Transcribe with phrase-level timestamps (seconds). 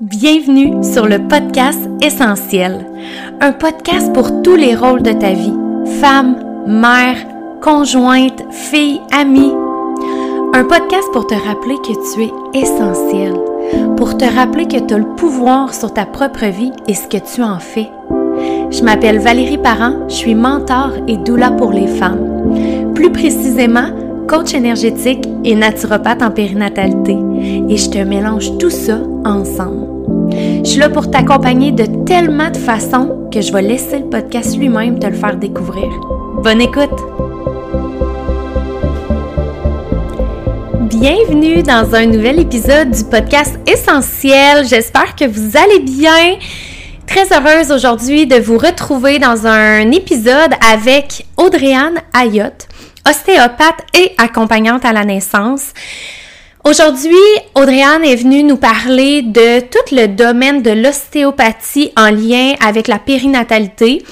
[0.00, 2.86] Bienvenue sur le podcast Essentiel,
[3.42, 5.52] un podcast pour tous les rôles de ta vie,
[6.00, 7.18] femme, mère,
[7.60, 9.52] conjointe, fille, amie.
[10.54, 13.34] Un podcast pour te rappeler que tu es essentiel,
[13.98, 17.18] pour te rappeler que tu as le pouvoir sur ta propre vie et ce que
[17.18, 17.90] tu en fais.
[18.70, 22.94] Je m'appelle Valérie Parent, je suis mentor et doula pour les femmes.
[22.94, 23.90] Plus précisément,
[24.30, 27.16] coach énergétique et naturopathe en périnatalité.
[27.68, 29.88] Et je te mélange tout ça ensemble.
[30.64, 34.56] Je suis là pour t'accompagner de tellement de façons que je vais laisser le podcast
[34.56, 35.88] lui-même te le faire découvrir.
[36.44, 36.96] Bonne écoute!
[40.88, 44.64] Bienvenue dans un nouvel épisode du podcast Essentiel.
[44.64, 46.36] J'espère que vous allez bien.
[47.04, 52.68] Très heureuse aujourd'hui de vous retrouver dans un épisode avec Audrey-Anne Ayotte,
[53.08, 55.72] ostéopathe et accompagnante à la naissance.
[56.64, 57.14] Aujourd'hui,
[57.54, 62.98] Audrey-Anne est venue nous parler de tout le domaine de l'ostéopathie en lien avec la
[62.98, 64.04] périnatalité.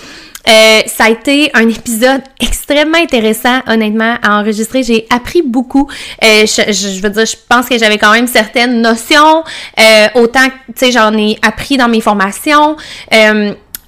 [0.48, 4.82] Euh, ça a été un épisode extrêmement intéressant, honnêtement, à enregistrer.
[4.82, 5.90] J'ai appris beaucoup.
[6.24, 9.44] Euh, je, veux dire, je pense que j'avais quand même certaines notions.
[9.78, 12.76] Euh, autant, tu sais, j'en ai appris dans mes formations.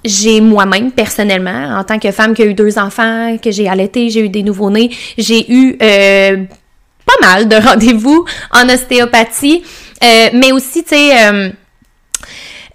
[0.03, 4.09] J'ai moi-même, personnellement, en tant que femme qui a eu deux enfants, que j'ai allaité,
[4.09, 9.63] j'ai eu des nouveau-nés, j'ai eu pas mal de rendez-vous en ostéopathie,
[10.03, 11.53] euh, mais aussi, tu sais,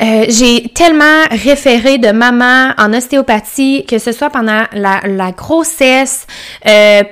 [0.02, 6.27] euh, euh, j'ai tellement référé de maman en ostéopathie, que ce soit pendant la, grossesse,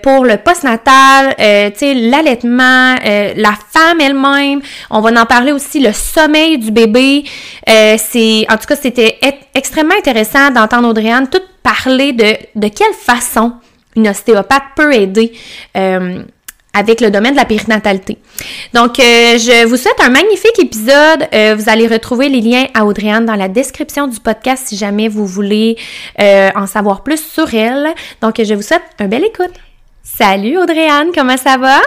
[0.02, 1.70] pour le postnatal, euh,
[2.10, 2.94] l'allaitement,
[3.36, 4.60] la femme elle-même.
[4.90, 7.24] On va en parler aussi, le sommeil du bébé.
[7.66, 9.18] c'est, en tout cas, c'était
[9.54, 13.54] extrêmement intéressant d'entendre Audrey-Anne tout parler de, de quelle façon
[13.96, 15.32] une ostéopathe peut aider
[16.74, 18.18] avec le domaine de la périnatalité.
[18.74, 21.28] Donc, euh, je vous souhaite un magnifique épisode.
[21.32, 25.08] Euh, vous allez retrouver les liens à Audrey-Anne dans la description du podcast si jamais
[25.08, 25.76] vous voulez
[26.20, 27.94] euh, en savoir plus sur elle.
[28.20, 29.52] Donc, je vous souhaite un bel écoute.
[30.02, 31.78] Salut Audrey-Anne, comment ça va?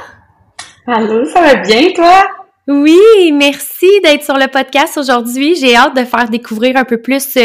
[0.87, 2.23] Allô, ça va bien toi?
[2.69, 5.55] Oui, merci d'être sur le podcast aujourd'hui.
[5.55, 7.37] J'ai hâte de faire découvrir un peu plus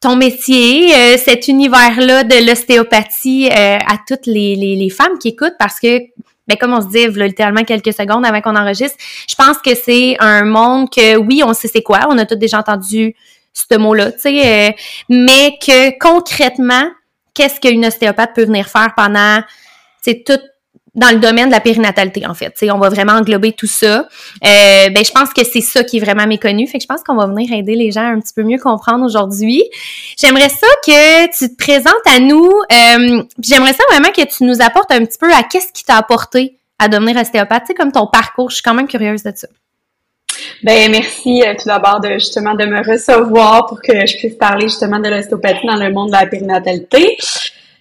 [0.00, 5.80] ton métier, cet univers-là de l'ostéopathie à toutes les, les, les, femmes qui écoutent parce
[5.80, 5.98] que
[6.46, 8.96] ben comme on se dit littéralement quelques secondes avant qu'on enregistre,
[9.28, 12.36] je pense que c'est un monde que oui, on sait c'est quoi, on a tous
[12.36, 13.14] déjà entendu
[13.52, 14.72] ce mot-là, tu sais, euh,
[15.08, 16.90] mais que concrètement,
[17.34, 19.40] qu'est-ce qu'une ostéopathe peut venir faire pendant,
[20.02, 20.38] c'est tout
[20.96, 22.54] dans le domaine de la périnatalité, en fait.
[22.72, 24.08] on va vraiment englober tout ça.
[24.44, 26.66] Euh, ben, je pense que c'est ça qui est vraiment méconnu.
[26.66, 28.58] Fait que je pense qu'on va venir aider les gens à un petit peu mieux
[28.58, 29.62] comprendre aujourd'hui.
[30.16, 32.50] J'aimerais ça que tu te présentes à nous.
[32.72, 35.98] Euh, J'aimerais ça vraiment que tu nous apportes un petit peu à qu'est-ce qui t'a
[35.98, 38.50] apporté à devenir ostéopathe, tu sais, comme ton parcours.
[38.50, 39.48] Je suis quand même curieuse de ça.
[40.62, 44.68] Ben merci euh, tout d'abord de justement de me recevoir pour que je puisse parler
[44.68, 47.16] justement de l'ostéopathie dans le monde de la périnatalité.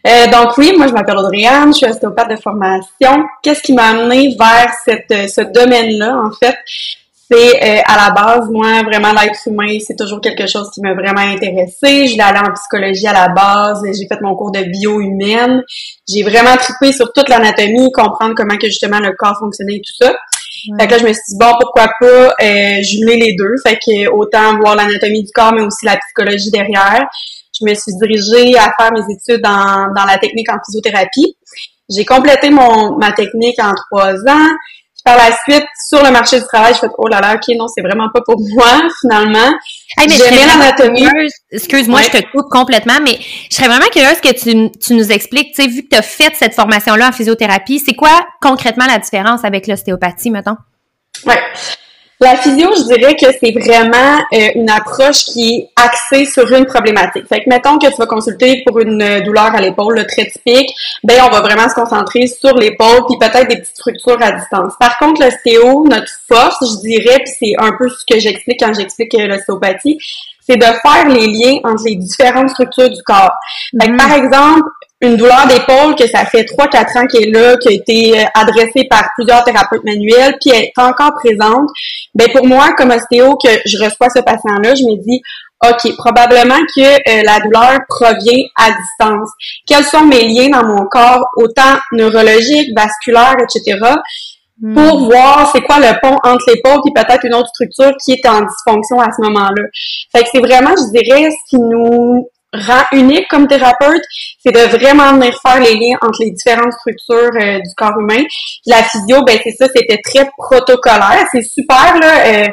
[0.06, 3.26] Euh, donc oui, moi je m'appelle Audriane, je suis ostéopathe de formation.
[3.42, 6.56] Qu'est-ce qui m'a amené vers cette, euh, ce domaine-là en fait?
[7.32, 7.34] C'est
[7.64, 11.22] euh, à la base, moi, vraiment l'être humain, c'est toujours quelque chose qui m'a vraiment
[11.22, 12.06] intéressé.
[12.06, 15.64] Je l'ai allé en psychologie à la base, j'ai fait mon cours de bio humaine.
[16.08, 20.06] J'ai vraiment trippé sur toute l'anatomie, comprendre comment que justement le corps fonctionnait et tout
[20.06, 20.14] ça.
[20.80, 23.56] Fait que là, je me suis dit, bon, pourquoi pas euh, jumeler les deux.
[23.66, 27.08] Fait que autant voir l'anatomie du corps, mais aussi la psychologie derrière
[27.60, 31.36] je me suis dirigée à faire mes études dans, dans la technique en physiothérapie.
[31.90, 34.50] J'ai complété mon, ma technique en trois ans.
[35.04, 37.68] Par la suite, sur le marché du travail, je fais oh là là, ok, non,
[37.68, 39.54] c'est vraiment pas pour moi, finalement.
[40.00, 41.08] Hey, J'aimais l'anatomie.
[41.52, 43.20] Excuse-moi, je te coupe complètement, mais
[43.52, 46.02] je serais vraiment curieuse que tu, tu nous expliques, tu sais, vu que tu as
[46.02, 50.58] fait cette formation-là en physiothérapie, c'est quoi concrètement la différence avec l'ostéopathie, mettons?
[51.28, 51.40] Ouais.
[52.26, 56.66] La physio, je dirais que c'est vraiment euh, une approche qui est axée sur une
[56.66, 57.28] problématique.
[57.30, 60.26] Fait que mettons que tu vas consulter pour une euh, douleur à l'épaule, le très
[60.26, 64.32] typique, ben on va vraiment se concentrer sur l'épaule puis peut-être des petites structures à
[64.32, 64.74] distance.
[64.80, 68.74] Par contre, l'ostéo, notre force, je dirais, puis c'est un peu ce que j'explique quand
[68.74, 70.00] j'explique euh, l'ostéopathie,
[70.42, 73.34] c'est de faire les liens entre les différentes structures du corps.
[73.80, 74.26] Fait que, par mm.
[74.26, 74.64] exemple,
[75.02, 78.24] une douleur d'épaule que ça fait 3-4 ans qu'elle est là, qui a été euh,
[78.34, 81.68] adressée par plusieurs thérapeutes manuels, puis elle est encore présente,
[82.14, 85.22] ben pour moi, comme ostéo, que je reçois ce patient-là, je me dis,
[85.64, 89.30] OK, probablement que euh, la douleur provient à distance.
[89.68, 93.80] Quels sont mes liens dans mon corps, autant neurologiques, vasculaires, etc.,
[94.62, 94.76] hmm.
[94.76, 98.28] pour voir c'est quoi le pont entre l'épaule et peut-être une autre structure qui est
[98.28, 99.64] en dysfonction à ce moment-là.
[100.14, 104.04] Fait que c'est vraiment, je dirais, ce qui nous rend unique comme thérapeute,
[104.44, 108.24] c'est de vraiment venir faire les liens entre les différentes structures euh, du corps humain.
[108.66, 112.26] La physio, ben c'est ça, c'était très protocolaire, c'est super là.
[112.26, 112.48] Euh,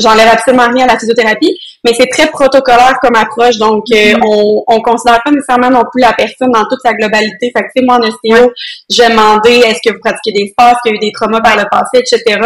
[0.00, 4.22] j'enlève absolument rien à la physiothérapie, mais c'est très protocolaire comme approche, donc euh, mm-hmm.
[4.24, 7.50] on, on considère pas nécessairement non plus la personne dans toute sa globalité.
[7.56, 8.52] Fait que, moi, en ostéo,
[8.88, 11.40] j'ai demandé est-ce que vous pratiquez des sports, est-ce qu'il y a eu des traumas
[11.40, 12.40] par le passé, etc.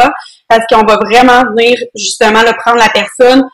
[0.48, 3.44] Parce qu'on va vraiment venir, justement, le prendre la personne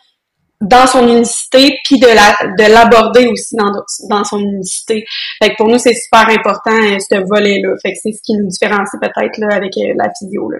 [0.60, 3.72] dans son unicité, puis de la de l'aborder aussi dans,
[4.08, 5.04] dans son unicité.
[5.42, 7.74] Fait que pour nous, c'est super important, euh, ce volet-là.
[7.82, 10.50] Fait que c'est ce qui nous différencie peut-être là, avec euh, la physio.
[10.50, 10.58] Là.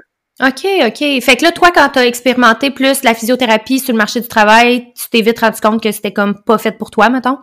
[0.49, 1.23] OK, OK.
[1.23, 4.29] Fait que là, toi, quand tu as expérimenté plus la physiothérapie sur le marché du
[4.29, 7.37] travail, tu t'es vite rendu compte que c'était comme pas fait pour toi, mettons?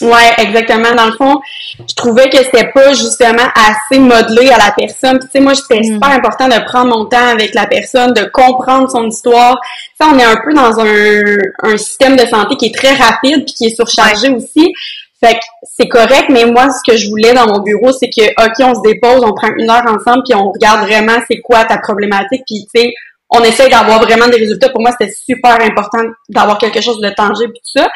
[0.00, 0.94] Ouais, exactement.
[0.94, 1.40] Dans le fond,
[1.78, 5.18] je trouvais que c'était pas justement assez modelé à la personne.
[5.18, 5.94] tu sais, moi, c'était hmm.
[5.94, 9.60] super important de prendre mon temps avec la personne, de comprendre son histoire.
[10.00, 13.44] Ça, on est un peu dans un, un système de santé qui est très rapide
[13.44, 14.72] puis qui est surchargé aussi.
[15.20, 18.24] Fait que c'est correct, mais moi, ce que je voulais dans mon bureau, c'est que,
[18.40, 21.64] OK, on se dépose, on prend une heure ensemble, puis on regarde vraiment c'est quoi
[21.64, 22.92] ta problématique, puis tu sais,
[23.30, 24.68] on essaye d'avoir vraiment des résultats.
[24.70, 27.88] Pour moi, c'était super important d'avoir quelque chose de tangible, tout ça.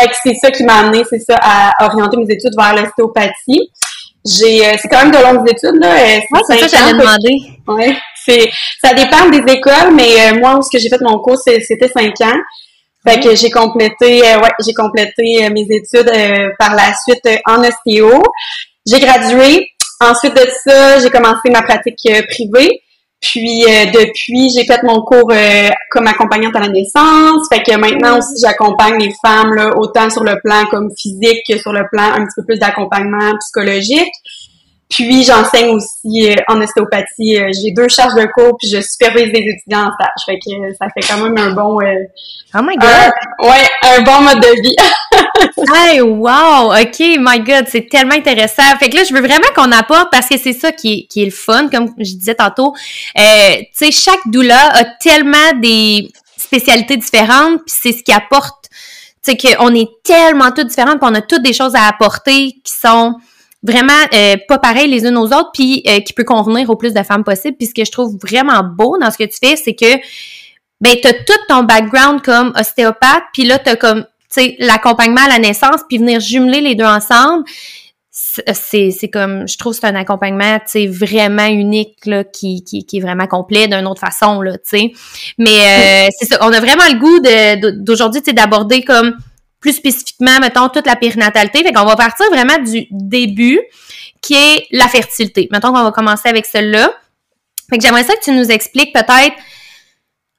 [0.00, 3.70] Fait que c'est ça qui m'a amené, c'est ça, à orienter mes études vers l'ostéopathie.
[4.24, 5.94] J'ai, euh, c'est quand même de longues études, là.
[5.94, 7.36] Euh, c'est ça, j'allais demander.
[7.68, 7.96] Ouais.
[8.24, 8.50] C'est,
[8.82, 12.20] ça dépend des écoles, mais euh, moi, ce que j'ai fait mon cours, c'était cinq
[12.22, 12.38] ans.
[13.06, 17.26] Fait que j'ai complété, euh, ouais, j'ai complété euh, mes études euh, par la suite
[17.46, 18.22] en ostéo.
[18.86, 19.68] J'ai gradué.
[20.00, 21.96] Ensuite de ça, j'ai commencé ma pratique
[22.28, 22.82] privée.
[23.20, 25.30] Puis depuis, j'ai fait mon cours
[25.90, 27.48] comme accompagnante à la naissance.
[27.52, 31.58] Fait que maintenant aussi, j'accompagne les femmes là, autant sur le plan comme physique que
[31.58, 34.12] sur le plan un petit peu plus d'accompagnement psychologique.
[34.90, 37.38] Puis j'enseigne aussi euh, en ostéopathie.
[37.38, 40.24] Euh, j'ai deux charges de cours, puis je supervise des étudiants en stage.
[40.26, 41.78] Fait que euh, ça fait quand même un bon.
[41.78, 43.12] oh my god.
[43.38, 44.74] ouais, un bon mode de vie.
[45.74, 48.64] hey, wow, ok, my god, c'est tellement intéressant.
[48.80, 51.22] Fait que là, je veux vraiment qu'on apporte parce que c'est ça qui est, qui
[51.22, 52.74] est le fun, comme je disais tantôt.
[53.14, 53.22] tu
[53.72, 58.66] sais, chaque doula a tellement des spécialités différentes, puis c'est ce qui apporte.
[59.24, 62.56] Tu sais, qu'on est tellement toutes différentes, puis on a toutes des choses à apporter
[62.64, 63.14] qui sont
[63.62, 66.94] vraiment euh, pas pareil les unes aux autres, puis euh, qui peut convenir au plus
[66.94, 67.56] de femmes possible.
[67.58, 69.96] Puis ce que je trouve vraiment beau dans ce que tu fais, c'est que
[70.80, 75.38] ben t'as tout ton background comme ostéopathe, puis là t'as comme tu l'accompagnement à la
[75.38, 77.44] naissance, puis venir jumeler les deux ensemble.
[78.12, 82.98] C'est, c'est comme je trouve c'est un accompagnement tu vraiment unique là qui, qui, qui
[82.98, 84.92] est vraiment complet d'une autre façon là tu sais
[85.38, 89.14] mais euh, c'est ça on a vraiment le goût de, d'aujourd'hui tu sais d'aborder comme
[89.60, 91.62] plus spécifiquement, mettons, toute la périnatalité.
[91.62, 93.60] Fait qu'on va partir vraiment du début,
[94.22, 95.48] qui est la fertilité.
[95.52, 96.90] Mettons qu'on va commencer avec celle-là.
[97.68, 99.36] Fait que j'aimerais ça que tu nous expliques peut-être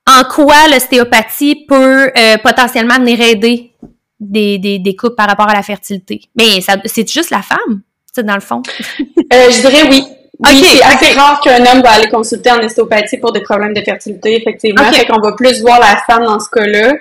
[0.07, 3.71] en quoi l'ostéopathie peut euh, potentiellement venir aider
[4.19, 6.21] des, des, des couples par rapport à la fertilité.
[6.35, 7.81] Mais c'est juste la femme,
[8.13, 8.61] c'est dans le fond.
[8.99, 10.03] euh, je dirais oui.
[10.43, 13.81] Oui, c'est assez rare qu'un homme va aller consulter en ostéopathie pour des problèmes de
[13.81, 14.91] fertilité, effectivement.
[14.91, 16.93] Fait qu'on va plus voir la femme dans ce cas-là.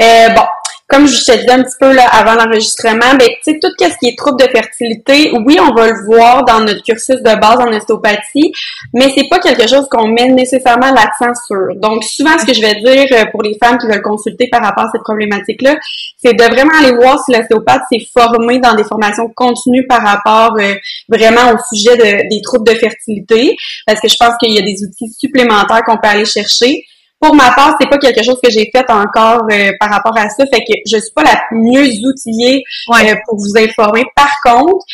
[0.00, 0.42] Euh, bon,
[0.86, 3.98] comme je te disais un petit peu là, avant l'enregistrement, ben, tu sais, tout ce
[3.98, 7.58] qui est trouble de fertilité, oui, on va le voir dans notre cursus de base
[7.58, 8.52] en ostéopathie,
[8.92, 11.74] mais c'est pas quelque chose qu'on met nécessairement l'accent sur.
[11.76, 14.62] Donc, souvent, ce que je vais dire euh, pour les femmes qui veulent consulter par
[14.62, 15.76] rapport à cette problématique-là,
[16.22, 20.54] c'est de vraiment aller voir si l'ostéopathe s'est formé dans des formations continues par rapport
[20.58, 20.74] euh,
[21.08, 23.56] vraiment au sujet de, des troubles de fertilité,
[23.86, 26.84] parce que je pense qu'il y a des outils supplémentaires qu'on peut aller chercher
[27.24, 30.28] pour ma part, c'est pas quelque chose que j'ai fait encore euh, par rapport à
[30.28, 34.04] ça, fait que je suis pas la mieux outillée euh, pour vous informer.
[34.14, 34.84] Par contre,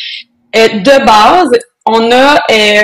[0.55, 1.51] euh, de base,
[1.85, 2.37] on a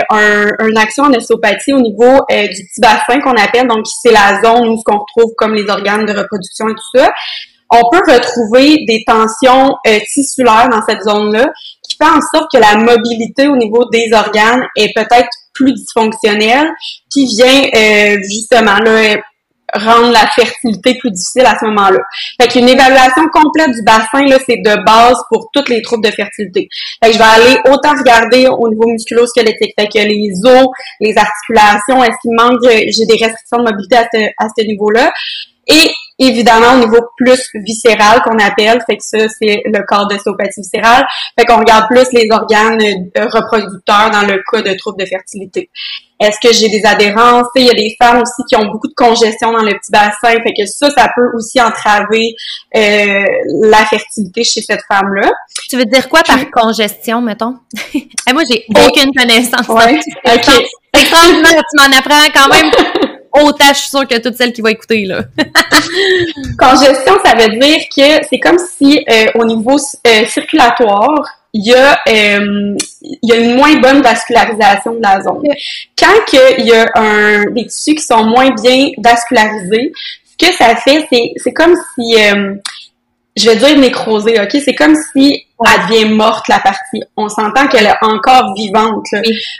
[0.09, 4.41] un, une action en ostéopathie au niveau du petit bassin qu'on appelle, donc c'est la
[4.43, 7.11] zone où ce qu'on retrouve comme les organes de reproduction et tout ça.
[7.69, 9.75] On peut retrouver des tensions
[10.11, 11.45] tissulaires dans cette zone-là
[11.87, 16.67] qui fait en sorte que la mobilité au niveau des organes est peut-être plus dysfonctionnelle,
[17.13, 19.17] qui vient justement là,
[19.73, 21.99] rendre la fertilité plus difficile à ce moment-là.
[22.41, 26.11] Fait qu'une évaluation complète du bassin, là, c'est de base pour toutes les troubles de
[26.11, 26.69] fertilité.
[27.03, 30.67] Fait que je vais aller autant regarder au niveau musculo-squelettique, fait que les os,
[30.99, 35.11] les articulations, est-ce qu'il manque, j'ai des restrictions de mobilité à ce, à ce niveau-là?
[35.67, 40.61] Et évidemment au niveau plus viscéral qu'on appelle, fait que ça c'est le corps d'ostéopathie
[40.61, 41.05] viscérale,
[41.37, 45.69] fait qu'on regarde plus les organes euh, reproducteurs dans le cas de troubles de fertilité.
[46.19, 47.45] Est-ce que j'ai des adhérences?
[47.55, 50.31] Il y a des femmes aussi qui ont beaucoup de congestion dans le petit bassin,
[50.41, 52.33] fait que ça, ça peut aussi entraver
[52.75, 53.23] euh,
[53.61, 55.31] la fertilité chez cette femme-là.
[55.69, 57.57] Tu veux dire quoi par congestion, mettons?
[58.33, 59.67] moi, j'ai aucune connaissance.
[59.67, 59.99] Ouais.
[60.25, 60.65] OK.
[60.95, 62.71] tu m'en apprends quand même
[63.43, 65.23] autant, je suis sûre que toutes celles qui vont écouter, là.
[66.59, 71.73] Congestion, ça veut dire que c'est comme si euh, au niveau euh, circulatoire, il y,
[71.73, 75.41] a, euh, il y a une moins bonne vascularisation de la zone.
[75.97, 79.91] Quand il y a un, des tissus qui sont moins bien vascularisés,
[80.25, 82.15] Ce que ça fait, c'est, c'est comme si,
[83.37, 84.61] je vais dire nécrosé, ok?
[84.63, 87.01] C'est comme si elle devient morte, la partie.
[87.15, 89.07] On s'entend qu'elle est encore vivante,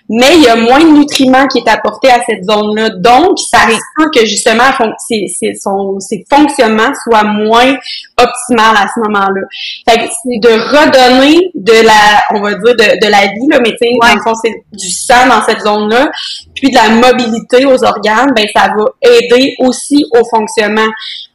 [0.10, 2.90] mais il y a moins de nutriments qui est apporté à cette zone-là.
[2.98, 4.64] Donc, ça risque que justement
[5.08, 7.76] ses, ses, son, ses fonctionnements soient moins
[8.18, 9.42] optimales à ce moment-là.
[9.90, 13.60] Fait que c'est de redonner de la, on va dire, de, de la vie, là,
[13.60, 16.12] mais tu sais, dans le fond, c'est du sang dans cette zone-là,
[16.56, 20.88] puis de la mobilité aux organes, ben ça va aider aussi au fonctionnement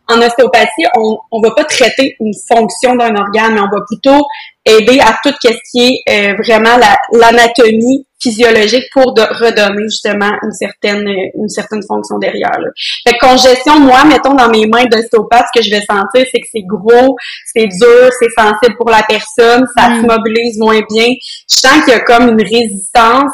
[0.09, 4.27] en ostéopathie, on ne va pas traiter une fonction d'un organe, mais on va plutôt
[4.64, 6.78] aider à tout ce qui est euh, vraiment
[7.12, 11.02] l'anatomie physiologique pour de redonner justement une certaine
[11.35, 12.57] une certaine fonction derrière.
[12.61, 12.69] Là.
[13.07, 16.40] Fait que congestion, moi, mettons dans mes mains d'ostéopathe, ce que je vais sentir, c'est
[16.40, 17.16] que c'est gros,
[17.52, 20.02] c'est dur, c'est sensible pour la personne, ça mm.
[20.02, 21.09] se mobilise moins bien.
[21.50, 23.33] Je sens qu'il y a comme une résistance.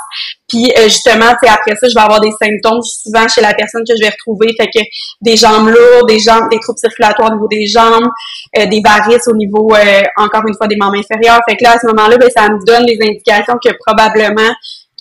[0.49, 3.82] Puis euh, justement, c'est après ça, je vais avoir des symptômes souvent chez la personne
[3.87, 4.49] que je vais retrouver.
[4.58, 4.82] Fait que
[5.20, 8.08] des jambes lourdes, des jambes, des troubles circulatoires au niveau des jambes,
[8.56, 11.18] euh, des varices au niveau, euh, encore une fois, des membres inférieurs.
[11.49, 14.51] Fait que là, à ce moment-là, ben, ça me donne des indications que probablement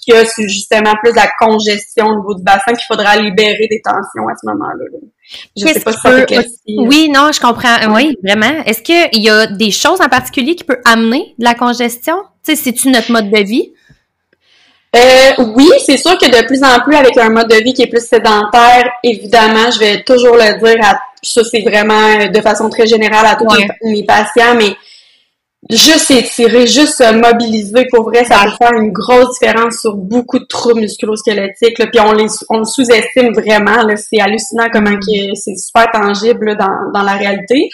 [0.02, 3.82] qu'il y a justement plus la congestion au niveau du bassin qu'il faudra libérer des
[3.84, 4.86] tensions à ce moment-là.
[5.58, 6.44] Je sais pas si ça
[6.78, 7.76] Oui, non, je comprends.
[7.94, 8.64] Oui, vraiment.
[8.66, 12.16] Est-ce qu'il y a des choses en particulier qui peuvent amener de la congestion?
[12.46, 13.72] Tu sais, c'est-tu notre mode de vie?
[14.96, 17.84] Euh, oui, c'est sûr que de plus en plus avec un mode de vie qui
[17.84, 22.70] est plus sédentaire, évidemment, je vais toujours le dire à ça c'est vraiment de façon
[22.70, 23.48] très générale à tous
[23.84, 24.76] mes, patients, mais
[25.70, 30.40] juste étirer, juste se mobiliser, pour vrai, ça peut faire une grosse différence sur beaucoup
[30.40, 31.76] de troubles musculo-squelettiques.
[31.76, 33.84] Puis on les on le sous-estime vraiment.
[33.96, 35.36] C'est hallucinant comment mm.
[35.36, 37.70] c'est super tangible dans, dans la réalité.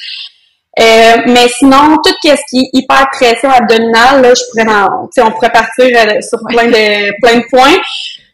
[0.79, 5.31] Euh, mais sinon, tout ce qui est hyper pression abdominale, là, je pourrais en, on
[5.31, 7.79] pourrait partir euh, sur plein de plein de points.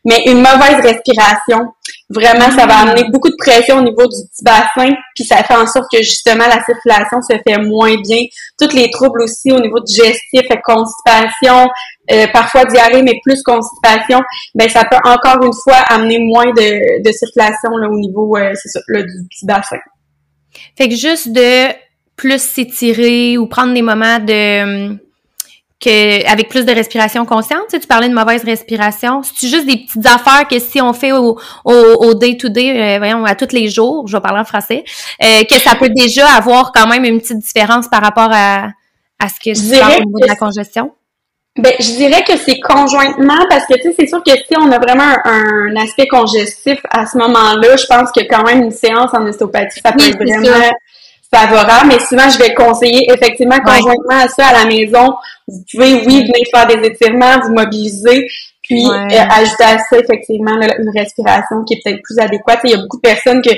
[0.05, 1.73] Mais une mauvaise respiration,
[2.09, 5.55] vraiment, ça va amener beaucoup de pression au niveau du petit bassin, puis ça fait
[5.55, 8.23] en sorte que justement la circulation se fait moins bien.
[8.59, 11.67] Tous les troubles aussi au niveau digestif, constipation,
[12.11, 14.21] euh, parfois diarrhée, mais plus constipation,
[14.55, 18.53] ben ça peut encore une fois amener moins de, de circulation là, au niveau euh,
[18.55, 19.77] ça, du petit bassin.
[20.77, 21.73] Fait que juste de
[22.15, 24.97] plus s'étirer ou prendre des moments de
[25.79, 29.65] que avec plus de respiration consciente, tu, sais, tu parlais de mauvaise respiration, c'est juste
[29.65, 33.35] des petites affaires que si on fait au au, day to day, euh, voyons à
[33.35, 34.83] tous les jours, je vais parler en français,
[35.23, 38.69] euh, que ça peut déjà avoir quand même une petite différence par rapport à
[39.19, 40.91] à ce que je parle au niveau de la congestion?
[41.57, 44.71] Ben, je dirais que c'est conjointement parce que tu sais, c'est sûr que si on
[44.71, 49.13] a vraiment un, aspect congestif à ce moment-là, je pense que quand même une séance
[49.13, 50.69] en ostéopathie, ça peut être vraiment
[51.31, 55.13] favorable, mais souvent je vais conseiller effectivement conjointement à ça à la maison.
[55.47, 58.27] Vous pouvez, oui, venir faire des étirements, vous mobiliser,
[58.69, 62.59] puis euh, ajouter à ça effectivement une respiration qui est peut-être plus adéquate.
[62.65, 63.49] Il y a beaucoup de personnes que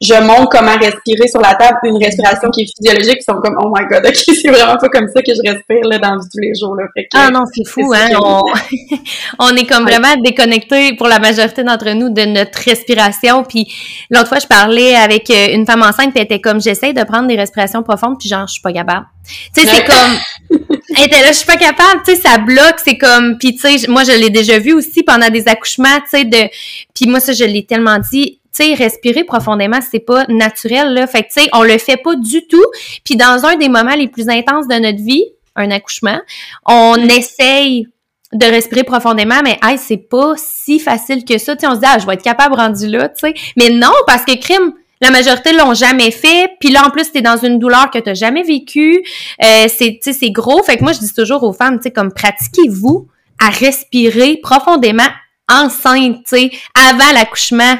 [0.00, 3.56] je montre comment respirer sur la table, une respiration qui est physiologique, qui sont comme
[3.60, 6.38] oh my god, ok, c'est vraiment pas comme ça que je respire là, dans tous
[6.38, 6.76] les jours.
[6.76, 6.84] Là.
[7.14, 8.08] ah non, c'est fou, hein.
[9.40, 9.56] On...
[9.56, 13.42] est comme vraiment déconnecté pour la majorité d'entre nous de notre respiration.
[13.42, 13.66] Puis
[14.08, 17.02] l'autre fois, je parlais avec euh, une femme enceinte, puis elle était comme j'essaie de
[17.02, 19.06] prendre des respirations profondes, puis genre je suis pas capable.
[19.54, 20.58] Tu sais, c'est comme
[20.96, 23.78] elle était là, je suis pas capable, tu sais, ça bloque, c'est comme, puis tu
[23.78, 26.48] sais, moi je l'ai déjà vu aussi pendant des accouchements, tu sais, de,
[26.94, 31.06] puis moi ça je l'ai tellement dit, tu sais, respirer profondément, c'est pas naturel, là.
[31.06, 32.64] Fait que, tu sais, on le fait pas du tout.
[33.04, 36.20] Puis dans un des moments les plus intenses de notre vie, un accouchement,
[36.66, 37.86] on essaye
[38.32, 41.54] de respirer profondément, mais hey, c'est pas si facile que ça.
[41.54, 43.34] Tu sais, on se dit, ah, je vais être capable rendu là, tu sais.
[43.56, 46.50] Mais non, parce que crime, la majorité l'ont jamais fait.
[46.60, 49.02] Puis là, en plus, t'es dans une douleur que t'as jamais vécue.
[49.42, 50.62] Euh, c'est, gros.
[50.62, 55.08] Fait que moi, je dis toujours aux femmes, tu sais, comme pratiquez-vous à respirer profondément
[55.50, 57.78] enceinte, tu avant l'accouchement.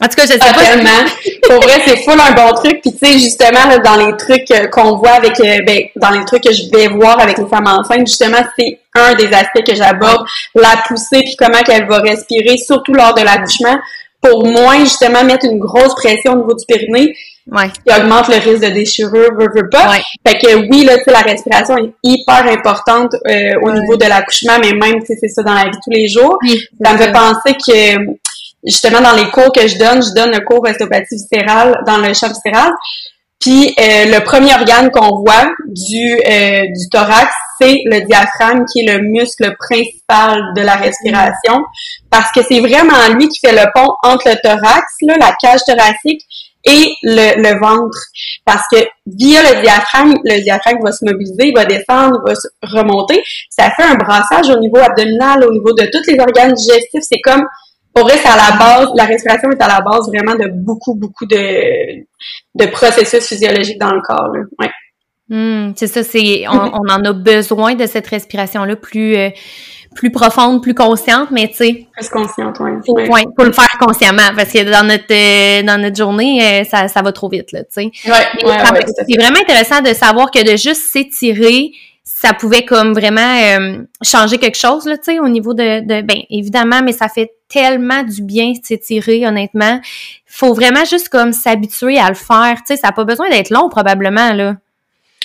[0.00, 0.46] En tout cas, je sais pas.
[1.48, 2.80] Pour vrai, c'est full un bon truc.
[2.82, 6.24] Puis tu sais, justement, dans les trucs euh, qu'on voit avec, euh, ben, dans les
[6.24, 9.74] trucs que je vais voir avec les femmes enceintes, justement, c'est un des aspects que
[9.74, 10.24] j'aborde,
[10.54, 13.76] la poussée puis comment qu'elle va respirer, surtout lors de l'accouchement,
[14.20, 17.14] pour moins justement mettre une grosse pression au niveau du périnée.
[17.50, 17.70] Ouais.
[17.70, 19.94] qui augmente le risque de déchirure, veut, veut pas.
[20.26, 24.72] Fait que oui, là, la respiration est hyper importante euh, au niveau de l'accouchement, mais
[24.72, 26.38] même, sais, c'est ça dans la vie tous les jours.
[26.84, 28.04] ça me fait penser que
[28.64, 32.12] justement dans les cours que je donne, je donne le cours ostéopathie viscérale dans le
[32.12, 32.70] champ viscéral.
[33.40, 38.80] Puis euh, le premier organe qu'on voit du euh, du thorax, c'est le diaphragme qui
[38.80, 41.62] est le muscle principal de la respiration
[42.10, 45.60] parce que c'est vraiment lui qui fait le pont entre le thorax, là, la cage
[45.66, 46.22] thoracique
[46.64, 47.98] et le, ventre.
[48.44, 52.48] Parce que via le diaphragme, le diaphragme va se mobiliser, il va descendre, va se
[52.62, 53.22] remonter.
[53.50, 57.02] Ça fait un brassage au niveau abdominal, au niveau de tous les organes digestifs.
[57.02, 57.44] C'est comme
[57.94, 60.94] pour vrai, c'est à la base, la respiration est à la base vraiment de beaucoup,
[60.94, 62.04] beaucoup de,
[62.54, 64.28] de processus physiologiques dans le corps.
[64.34, 64.40] Là.
[64.60, 64.70] Ouais.
[65.30, 69.28] Hmm, c'est ça, c'est on, on, en a besoin de cette respiration-là plus euh,
[69.94, 71.86] plus profonde, plus consciente, mais tu sais.
[71.92, 72.70] Plus consciente, oui.
[72.86, 73.24] Faut, ouais.
[73.36, 77.02] faut le faire consciemment parce que dans notre euh, dans notre journée, euh, ça, ça
[77.02, 77.84] va trop vite, là, tu sais.
[78.06, 81.72] Ouais, c'est vraiment intéressant de savoir que de juste s'étirer,
[82.04, 86.22] ça pouvait comme vraiment changer quelque chose, là, tu sais, au niveau de, de, ben,
[86.30, 89.80] évidemment, mais ça fait tellement du bien s'étirer, honnêtement.
[90.26, 93.50] Faut vraiment juste comme s'habituer à le faire, tu sais, ça n'a pas besoin d'être
[93.50, 94.56] long, probablement, là.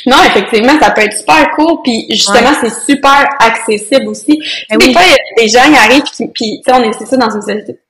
[0.05, 4.39] Non, effectivement, ça peut être super cool, puis justement, c'est super accessible aussi.
[4.69, 5.01] Ben des fois,
[5.37, 7.41] des gens qui arrivent, puis, puis tu sais, on est c'est ça dans une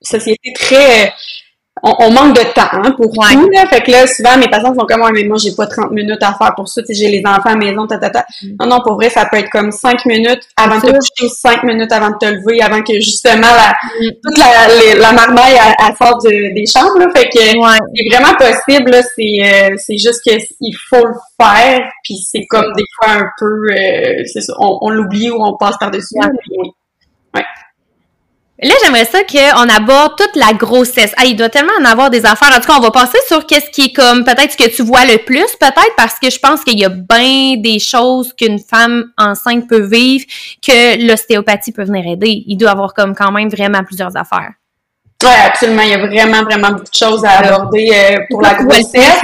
[0.02, 1.14] société très
[1.84, 3.50] on, manque de temps hein, pour tout.
[3.52, 3.66] Là.
[3.68, 6.22] Fait que là, souvent, mes patients sont comme Ouais, mais moi, j'ai pas 30 minutes
[6.24, 6.82] à faire pour ça.
[6.90, 8.26] J'ai les enfants à la maison, ta, ta, ta.
[8.42, 8.56] Mm.
[8.62, 11.64] Non, non, pour vrai, ça peut être comme 5 minutes avant de te coucher, 5
[11.64, 14.12] minutes avant de te lever, avant que justement la, mm.
[14.24, 17.00] toute la, la marmaille elle, sorte des chambres.
[17.00, 17.08] Là.
[17.14, 18.96] Fait que c'est vraiment possible.
[19.16, 21.82] C'est euh, c'est juste qu'il faut le faire.
[22.06, 25.58] Puis c'est comme des fois un peu euh, c'est ça, on, on l'oublie ou on
[25.58, 26.16] passe par-dessus.
[27.36, 27.44] Ouais.
[28.64, 31.14] Là, j'aimerais ça qu'on aborde toute la grossesse.
[31.18, 32.52] Ah, il doit tellement en avoir des affaires.
[32.56, 34.84] En tout cas, on va passer sur qu'est-ce qui est comme peut-être ce que tu
[34.84, 38.60] vois le plus, peut-être parce que je pense qu'il y a bien des choses qu'une
[38.60, 40.26] femme enceinte peut vivre
[40.66, 42.44] que l'ostéopathie peut venir aider.
[42.48, 44.54] Il doit avoir comme quand même vraiment plusieurs affaires.
[45.24, 45.82] Oui, absolument.
[45.84, 49.22] Il y a vraiment, vraiment beaucoup de choses à aborder euh, pour la grossesse.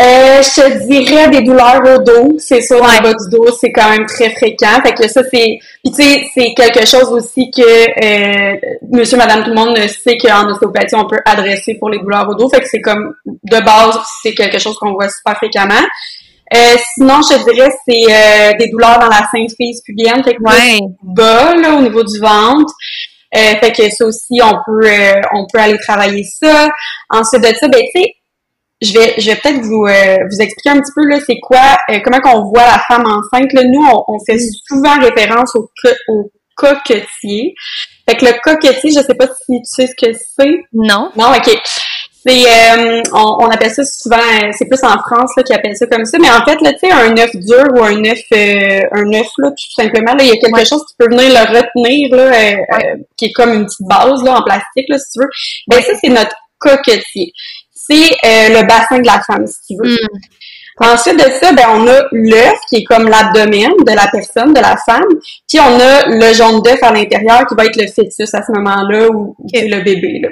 [0.00, 3.00] Euh, je te dirais des douleurs au dos, c'est ça, ouais.
[3.02, 4.80] bas du dos, c'est quand même très fréquent.
[4.82, 5.58] Fait que ça, c'est.
[5.82, 8.56] Puis tu sais, c'est quelque chose aussi que euh,
[8.92, 12.34] monsieur, madame, tout le monde sait qu'en ostéopathie, on peut adresser pour les douleurs au
[12.36, 12.48] dos.
[12.48, 15.84] Fait que c'est comme de base, c'est quelque chose qu'on voit super fréquemment.
[16.54, 20.42] Euh, sinon, je te dirais c'est euh, des douleurs dans la symphyse pubienne, fait que
[20.42, 20.78] ouais.
[21.02, 22.72] bas là, au niveau du ventre.
[23.36, 24.88] Euh, fait que ça aussi, on peut
[25.34, 26.68] on peut aller travailler ça.
[27.10, 28.14] Ensuite de ça, ben tu sais,
[28.80, 31.76] je vais, je vais peut-être vous, euh, vous expliquer un petit peu là, c'est quoi,
[31.90, 33.52] euh, comment qu'on voit la femme enceinte.
[33.52, 35.68] Là, nous, on, fait souvent référence au,
[36.08, 37.54] au coquetier.
[38.08, 40.60] Fait que le coquetier, je sais pas si tu sais ce que c'est.
[40.72, 41.10] Non.
[41.16, 41.60] Non, ok.
[42.26, 44.18] C'est, euh, on, on, appelle ça souvent,
[44.52, 46.80] c'est plus en France là qui appelle ça comme ça, mais en fait là, tu
[46.80, 50.32] sais, un œuf dur ou un œuf, un œuf là, tout simplement là, il y
[50.32, 52.82] a quelque chose qui peut venir le retenir là,
[53.16, 55.30] qui est comme une petite base là en plastique là, si tu veux.
[55.68, 57.32] Ben ça c'est notre coquetier
[57.88, 59.94] c'est euh, le bassin de la femme, si tu veux.
[59.94, 60.08] Mm.
[60.80, 64.60] Ensuite de ça, ben, on a l'œuf qui est comme l'abdomen de la personne, de
[64.60, 65.08] la femme.
[65.48, 68.52] Puis on a le jaune d'œuf à l'intérieur qui va être le fœtus à ce
[68.52, 70.20] moment-là ou le bébé.
[70.22, 70.28] Là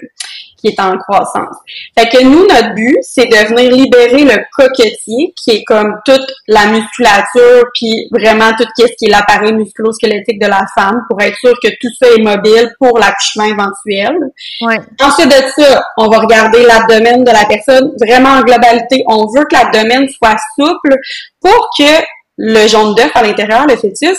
[0.56, 1.56] qui est en croissance.
[1.98, 6.26] Fait que nous, notre but, c'est de venir libérer le coquetier, qui est comme toute
[6.48, 11.36] la musculature, puis vraiment tout ce qui est l'appareil musculo-squelettique de la femme, pour être
[11.38, 14.16] sûr que tout ça est mobile pour l'accouchement éventuel.
[14.62, 14.80] Ouais.
[15.00, 19.04] Ensuite de ça, on va regarder l'abdomen de la personne, vraiment en globalité.
[19.08, 20.96] On veut que l'abdomen soit souple
[21.40, 22.02] pour que
[22.38, 24.18] le jaune d'œuf à l'intérieur, le fœtus,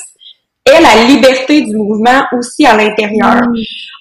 [0.68, 3.36] ait la liberté du mouvement aussi à l'intérieur.
[3.36, 3.56] Mm.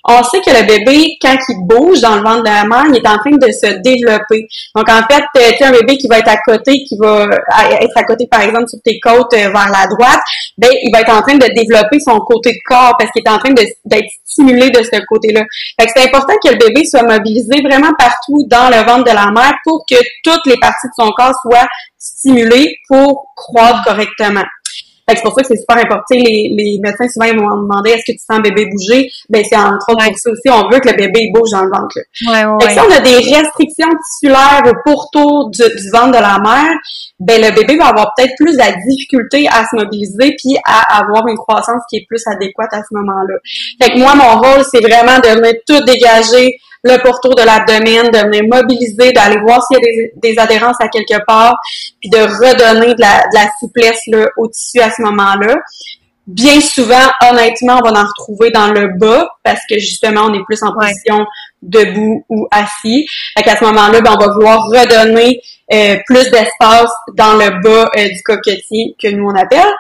[0.09, 2.97] On sait que le bébé, quand il bouge dans le ventre de la mère, il
[2.97, 4.47] est en train de se développer.
[4.75, 7.25] Donc, en fait, euh, tu un bébé qui va être à côté, qui va
[7.81, 10.21] être à côté, par exemple, sur tes côtes euh, vers la droite,
[10.59, 13.31] ben, il va être en train de développer son côté de corps parce qu'il est
[13.31, 15.43] en train d'être stimulé de ce côté-là.
[15.81, 19.15] Fait que c'est important que le bébé soit mobilisé vraiment partout dans le ventre de
[19.15, 21.67] la mère pour que toutes les parties de son corps soient
[21.99, 24.45] stimulées pour croître correctement
[25.15, 26.15] c'est pour ça que c'est super important.
[26.15, 29.09] Les, les médecins souvent ils m'ont demandé est-ce que tu sens bébé bouger?
[29.29, 31.71] Ben c'est entre autres pour ça aussi, on veut que le bébé bouge dans le
[31.71, 31.99] ventre.
[32.27, 36.39] Ouais, ouais, si on a des restrictions tissulaires au pourtour du, du, ventre de la
[36.43, 36.73] mère,
[37.21, 41.27] ben le bébé va avoir peut-être plus de difficulté à se mobiliser puis à avoir
[41.29, 43.35] une croissance qui est plus adéquate à ce moment-là.
[43.81, 48.11] Fait que moi, mon rôle, c'est vraiment de venir tout dégager le pourtour de l'abdomen,
[48.11, 51.55] de venir mobiliser, d'aller voir s'il y a des, adhérences à quelque part,
[52.01, 55.55] puis de redonner de la, de la souplesse là, au tissu à ce moment-là.
[56.27, 60.45] Bien souvent, honnêtement, on va en retrouver dans le bas parce que justement, on est
[60.45, 61.25] plus en position
[61.63, 63.07] debout ou assis.
[63.37, 65.41] Fait qu'à ce moment-là, ben, on va vouloir redonner
[65.73, 69.73] euh, plus d'espace dans le bas euh, du coquetier que nous on appelle.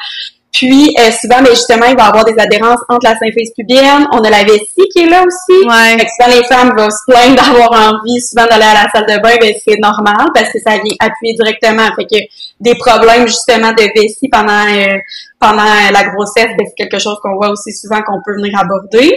[0.56, 3.52] Puis euh, souvent, mais ben, justement, il va y avoir des adhérences entre la symphyse
[3.54, 4.06] pubienne.
[4.10, 5.66] On a la vessie qui est là aussi.
[5.68, 5.98] Ouais.
[5.98, 9.04] Fait que souvent, les femmes vont se plaindre d'avoir envie souvent d'aller à la salle
[9.04, 11.86] de bain, ben c'est normal parce que ça vient appuyer directement.
[11.94, 12.16] Fait que
[12.60, 14.96] des problèmes justement de vessie pendant euh,
[15.38, 19.12] pendant la grossesse, ben, c'est quelque chose qu'on voit aussi souvent qu'on peut venir aborder.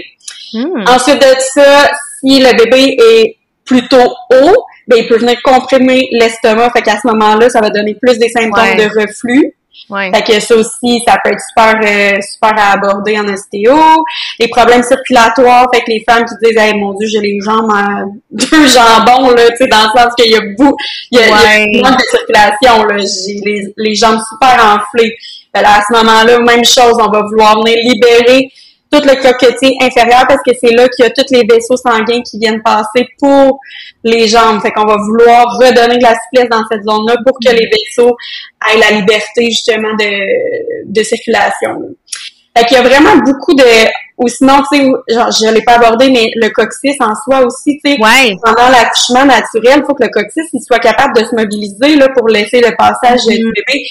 [0.54, 0.84] Hmm.
[0.88, 6.72] Ensuite de ça, si le bébé est plutôt haut, ben il peut venir comprimer l'estomac.
[6.72, 9.54] Fait qu'à ce moment-là, ça va donner plus des symptômes de reflux
[9.90, 10.12] Ouais.
[10.14, 13.76] Fait que ça aussi, ça peut être super euh, super à aborder en ostéo.
[14.40, 17.72] Les problèmes circulatoires, fait que les femmes qui disent hey, mon dieu, j'ai les jambes
[18.32, 20.76] deux jambons là, tu sais dans le sens qu'il y a beaucoup
[21.12, 25.16] il y a, il y a de circulation là, j'ai les, les jambes super enflées.
[25.54, 28.52] Là, à ce moment-là, même chose, on va vouloir venir libérer
[28.92, 32.22] tout le coquetier inférieur parce que c'est là qu'il y a tous les vaisseaux sanguins
[32.24, 33.60] qui viennent passer pour
[34.04, 34.62] les jambes.
[34.62, 38.16] Fait qu'on va vouloir redonner de la souplesse dans cette zone-là pour que les vaisseaux
[38.68, 41.96] aient la liberté justement de, de circulation.
[42.58, 43.64] Fait qu'il y a vraiment beaucoup de
[44.20, 47.80] ou sinon, tu sais, genre, je l'ai pas abordé, mais le coccyx en soi aussi,
[47.84, 47.98] tu sais,
[48.44, 52.10] pendant l'accouchement naturel, il faut que le coccyx il soit capable de se mobiliser là
[52.10, 53.54] pour laisser le passage du mm-hmm.
[53.56, 53.84] bébé.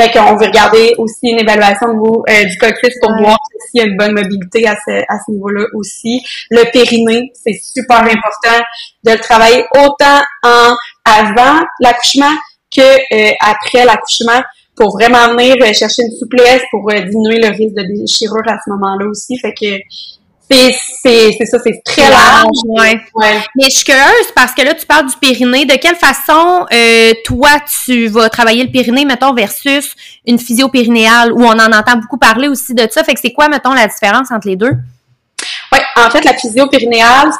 [0.00, 3.36] Fait qu'on veut regarder aussi une évaluation euh, du coccyx pour voir
[3.68, 6.22] s'il y a une bonne mobilité à ce, à ce niveau-là aussi.
[6.50, 8.64] Le périnée, c'est super important
[9.04, 12.32] de le travailler autant en avant l'accouchement
[12.74, 14.40] que euh, après l'accouchement
[14.74, 18.70] pour vraiment venir euh, chercher une souplesse pour diminuer le risque de déchirure à ce
[18.70, 19.36] moment-là aussi.
[19.36, 19.76] Fait que
[20.50, 22.46] c'est ça, c'est très large.
[22.68, 23.00] Ouais.
[23.56, 25.64] Mais je suis curieuse parce que là, tu parles du périnée.
[25.64, 27.50] De quelle façon, euh, toi,
[27.84, 29.94] tu vas travailler le périnée, mettons, versus
[30.26, 33.04] une physio périnéale où on en entend beaucoup parler aussi de ça?
[33.04, 34.72] Fait que c'est quoi, mettons, la différence entre les deux?
[35.72, 37.30] Oui, en fait, la physio périnéale,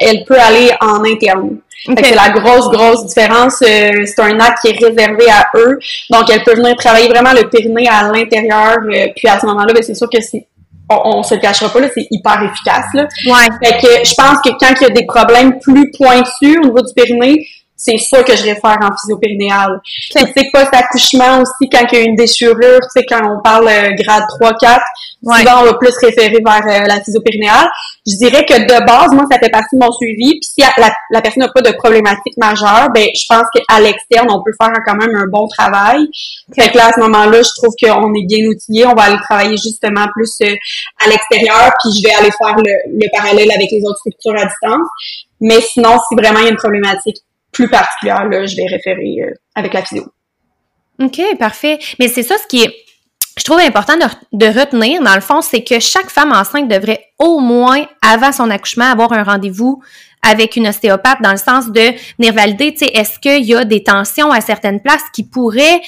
[0.00, 1.58] elle peut aller en interne.
[1.86, 3.62] C'est la grosse, grosse différence.
[3.62, 5.78] Euh, c'est un acte qui est réservé à eux.
[6.10, 8.78] Donc, elle peut venir travailler vraiment le périnée à l'intérieur.
[8.84, 10.46] Euh, puis à ce moment-là, ben, c'est sûr que c'est
[10.90, 12.86] on, se cachera pas, là, c'est hyper efficace.
[12.94, 13.06] Là.
[13.26, 13.48] Ouais.
[13.62, 16.80] Fait que je pense que quand il y a des problèmes plus pointus au niveau
[16.80, 17.46] du périnée,
[17.82, 19.80] c'est ça que je réfère en physio-périnéal.
[20.14, 20.32] Okay.
[20.36, 23.94] C'est post-accouchement aussi, quand il y a une déchirure, tu sais, quand on parle euh,
[23.98, 24.80] grade 3-4,
[25.22, 27.70] souvent on va plus référer vers euh, la physio-périnéale.
[28.06, 30.32] Je dirais que de base, moi, ça fait partie de mon suivi.
[30.32, 34.28] Puis si la, la personne n'a pas de problématique majeure, ben je pense qu'à l'externe,
[34.30, 36.06] on peut faire quand même un bon travail.
[36.54, 38.86] Fait que là, à ce moment-là, je trouve qu'on est bien outillé.
[38.86, 40.54] On va aller travailler justement plus euh,
[41.02, 44.44] à l'extérieur, puis je vais aller faire le, le parallèle avec les autres structures à
[44.44, 44.88] distance.
[45.40, 47.16] Mais sinon, si vraiment il y a une problématique
[47.52, 50.04] plus particulière, là, je vais référer euh, avec la physio.
[51.00, 51.78] OK, parfait.
[51.98, 52.74] Mais c'est ça ce qui est,
[53.38, 53.94] je trouve important
[54.32, 58.50] de, retenir, dans le fond, c'est que chaque femme enceinte devrait au moins, avant son
[58.50, 59.82] accouchement, avoir un rendez-vous
[60.22, 63.64] avec une ostéopathe dans le sens de venir valider, tu sais, est-ce qu'il y a
[63.64, 65.80] des tensions à certaines places qui pourraient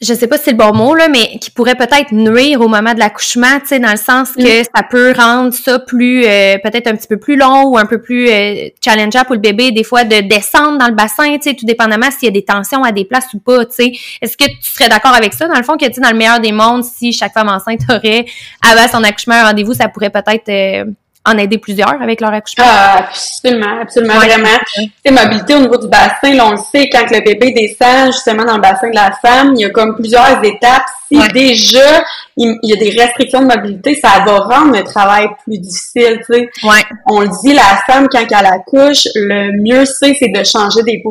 [0.00, 2.68] je sais pas si c'est le bon mot, là, mais qui pourrait peut-être nuire au
[2.68, 4.64] moment de l'accouchement, tu sais, dans le sens que mm.
[4.74, 8.00] ça peut rendre ça plus, euh, peut-être un petit peu plus long ou un peu
[8.00, 11.54] plus euh, challengeant pour le bébé, des fois, de descendre dans le bassin, tu sais,
[11.54, 13.92] tout dépendamment s'il y a des tensions à des places ou pas, tu sais.
[14.20, 16.18] Est-ce que tu serais d'accord avec ça, dans le fond, que, tu sais, dans le
[16.18, 18.26] meilleur des mondes, si chaque femme enceinte aurait,
[18.68, 20.48] avant son accouchement, un rendez-vous, ça pourrait peut-être...
[20.48, 20.84] Euh,
[21.26, 22.64] en aider plusieurs avec leur accouchement?
[22.66, 24.58] Ah, absolument, absolument, vraiment.
[25.04, 28.44] C'est mobilité au niveau du bassin, là, on le sait, quand le bébé descend justement
[28.44, 30.84] dans le bassin de la femme, il y a comme plusieurs étapes.
[31.10, 32.02] Si déjà
[32.36, 36.34] il, y a des restrictions de mobilité, ça va rendre le travail plus difficile, tu
[36.34, 36.48] sais.
[36.62, 36.82] Ouais.
[37.08, 41.02] On le dit, la femme, quand elle accouche, le mieux c'est, c'est de changer des,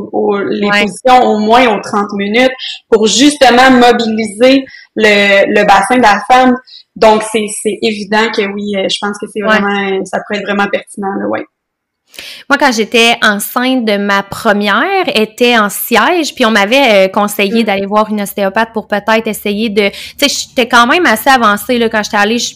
[0.49, 2.51] les positions au moins aux 30 minutes
[2.89, 6.55] pour justement mobiliser le, le bassin de la femme.
[6.95, 7.47] Donc, c'est
[7.81, 11.27] évident que oui, euh, je pense que c'est vraiment, ça pourrait être vraiment pertinent, là,
[11.27, 11.43] ouais.
[12.47, 17.63] Moi, quand j'étais enceinte de ma première, était en siège, puis on m'avait euh, conseillé
[17.63, 17.65] mm.
[17.65, 19.89] d'aller voir une ostéopathe pour peut-être essayer de...
[19.89, 22.53] Tu sais, j'étais quand même assez avancée, là, quand j'étais allée je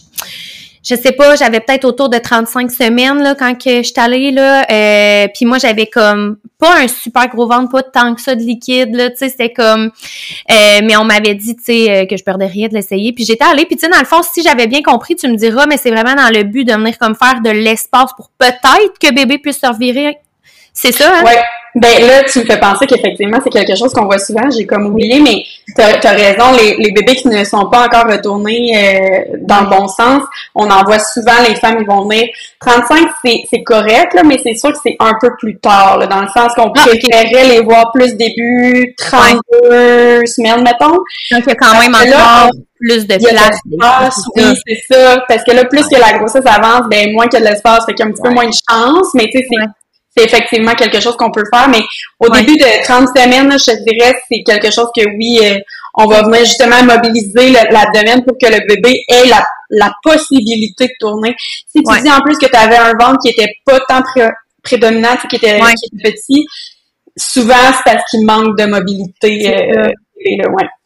[0.94, 5.28] sais pas, j'avais peut-être autour de 35 semaines là quand que j'étais allée là, euh,
[5.34, 8.94] puis moi j'avais comme pas un super gros ventre, pas tant que ça de liquide
[8.94, 9.90] là, c'était comme
[10.50, 13.44] euh, mais on m'avait dit sais euh, que je perdais rien de l'essayer, puis j'étais
[13.44, 15.76] allée, puis tu sais dans le fond si j'avais bien compris, tu me diras mais
[15.76, 19.38] c'est vraiment dans le but de venir comme faire de l'espace pour peut-être que bébé
[19.38, 20.18] puisse se revirer.
[20.72, 21.24] C'est ça hein?
[21.24, 21.42] Ouais.
[21.80, 24.50] Ben là, tu me fais penser qu'effectivement, c'est quelque chose qu'on voit souvent.
[24.50, 25.44] J'ai comme oublié, mais
[25.76, 26.52] tu as, raison.
[26.58, 30.22] Les, les, bébés qui ne sont pas encore retournés euh, dans le bon sens,
[30.56, 31.40] on en voit souvent.
[31.48, 32.28] Les femmes, ils vont venir
[32.60, 36.20] 35, c'est correct, là, mais c'est sûr que c'est un peu plus tard, là, dans
[36.20, 40.96] le sens qu'on ah, préférerait les voir plus début 32 semaines, mettons.
[41.30, 43.60] Donc, il y a quand même encore plus de place.
[44.34, 45.22] oui, c'est ça.
[45.28, 47.84] Parce que là, plus que la grossesse avance, ben moins qu'il y a de l'espace,
[47.86, 49.64] fait qu'il y a un petit peu moins de chance, mais tu sais, c'est
[50.18, 51.68] c'est effectivement quelque chose qu'on peut faire.
[51.68, 51.80] Mais
[52.18, 55.58] au début de 30 semaines, je te dirais, c'est quelque chose que oui, euh,
[55.94, 59.26] on va venir justement mobiliser l'abdomen pour que le bébé ait
[59.70, 61.34] la, possibilité de tourner.
[61.38, 64.02] Si tu dis en plus que tu avais un ventre qui était pas tant
[64.62, 65.58] prédominant, qui était,
[66.02, 66.46] petit,
[67.16, 69.54] souvent c'est parce qu'il manque de mobilité.
[69.54, 69.90] Euh,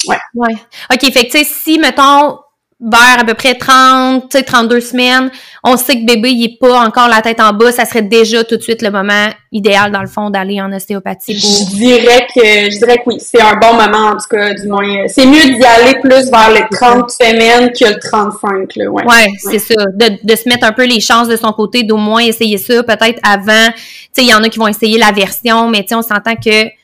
[0.09, 0.57] ouais, ouais.
[0.93, 2.39] OK, fait que tu sais, si, mettons,
[2.83, 5.31] vers à peu près 30, 32 semaines,
[5.63, 8.43] on sait que bébé il est pas encore la tête en bas, ça serait déjà
[8.43, 11.39] tout de suite le moment idéal dans le fond d'aller en ostéopathie.
[11.39, 14.67] Je dirais que je dirais que oui, c'est un bon moment en tout cas du
[14.67, 15.07] moins.
[15.07, 19.05] C'est mieux d'y aller plus vers les 30 semaines que le 35 là, ouais.
[19.05, 21.99] Ouais, c'est ça, de, de se mettre un peu les chances de son côté, d'au
[21.99, 23.71] moins essayer ça peut-être avant.
[23.73, 26.03] Tu sais, il y en a qui vont essayer la version, mais tu sais on
[26.03, 26.82] s'entend que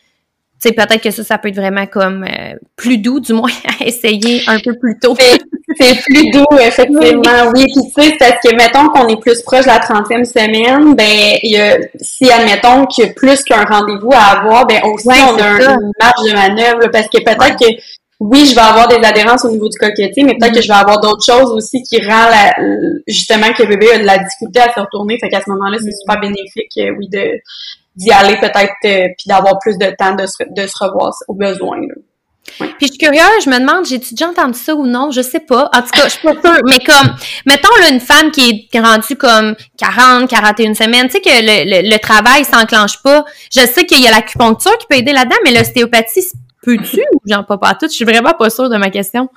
[0.60, 3.84] sais, peut-être que ça, ça peut être vraiment comme euh, plus doux, du moins, à
[3.84, 5.16] essayer un peu plus tôt.
[5.78, 7.64] C'est plus doux, effectivement, oui.
[7.64, 11.38] Puis tu sais, parce que, mettons qu'on est plus proche de la 30e semaine, ben,
[11.42, 15.40] y a, si, admettons qu'il y a plus qu'un rendez-vous à avoir, ben, aussi, on
[15.40, 17.66] a une marge de manœuvre, parce que peut-être que,
[18.20, 20.74] oui, je vais avoir des adhérences au niveau du coquetier, mais peut-être que je vais
[20.74, 22.52] avoir d'autres choses aussi qui rend la,
[23.06, 25.18] justement que le bébé a de la difficulté à se retourner.
[25.20, 27.38] Fait qu'à ce moment-là, c'est super bénéfique, euh, oui, de,
[27.98, 31.34] d'y aller peut-être euh, puis d'avoir plus de temps de se, de se revoir au
[31.34, 31.80] besoin.
[32.56, 35.10] Puis je suis curieuse, je me demande, j'ai-tu déjà entendu ça ou non?
[35.10, 35.68] Je sais pas.
[35.74, 36.60] En tout cas, je suis pas sûre.
[36.66, 41.20] Mais comme, mettons là, une femme qui est rendue comme 40, 41 semaines, tu sais
[41.20, 43.24] que le, le, travail s'enclenche pas.
[43.52, 46.24] Je sais qu'il y a l'acupuncture qui peut aider là-dedans, mais l'ostéopathie,
[46.62, 47.86] peux-tu ou j'en pas pas tout?
[47.86, 49.28] Je suis vraiment pas sûre de ma question.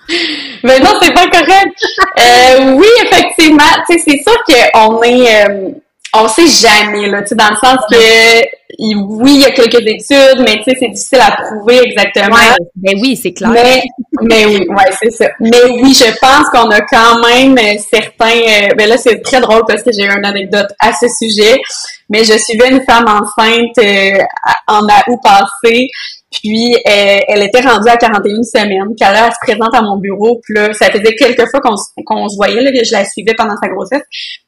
[0.63, 1.84] Mais non, c'est pas correct.
[2.19, 3.63] euh, oui, effectivement.
[3.89, 5.50] Tu sais, c'est sûr qu'on est...
[5.50, 5.71] Euh,
[6.13, 8.41] on sait jamais, là, tu sais, dans le sens que,
[8.80, 12.36] oui, il y a quelques études, mais tu sais, c'est difficile à prouver exactement.
[12.82, 13.52] mais oui, c'est clair.
[13.52, 13.82] Mais,
[14.21, 15.28] mais oui, ouais, c'est ça.
[15.39, 17.58] Mais oui, je pense qu'on a quand même
[17.89, 21.62] certains, euh, ben là, c'est très drôle parce que j'ai une anecdote à ce sujet,
[22.10, 24.24] mais je suivais une femme enceinte euh,
[24.67, 25.88] en août passé,
[26.32, 28.96] puis euh, elle était rendue à 41 semaines.
[28.98, 30.39] Puis là, elle se présente à mon bureau.
[30.44, 33.34] Puis là, ça faisait quelques fois qu'on qu'on se voyait, là, que je la suivais
[33.38, 34.02] pendant sa grossesse.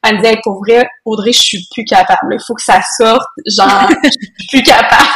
[0.03, 2.33] Elle me disait, pour vrai, Audrey, je suis plus capable.
[2.33, 3.27] Il faut que ça sorte.
[3.57, 5.09] Genre, je suis plus capable.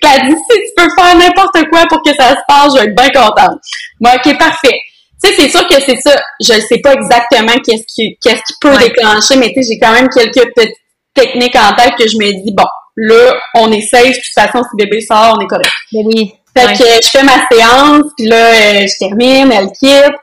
[0.00, 2.80] puis elle dit, si tu peux faire n'importe quoi pour que ça se passe, je
[2.80, 3.58] vais être bien contente.
[4.00, 4.78] Moi, ok, parfait.
[5.22, 6.14] Tu sais, c'est sûr que c'est ça.
[6.44, 9.78] Je ne sais pas exactement qu'est-ce qui, qu'est-ce qui peut déclencher, mais tu sais, j'ai
[9.78, 10.76] quand même quelques petites
[11.14, 12.64] techniques en tête que je me dis, bon,
[12.96, 15.70] là, on est safe, de toute façon, si bébé sort, on est correct.
[15.92, 16.34] Ben oui.
[16.56, 20.14] Fait que je fais ma séance, puis là, euh, je termine, elle quitte,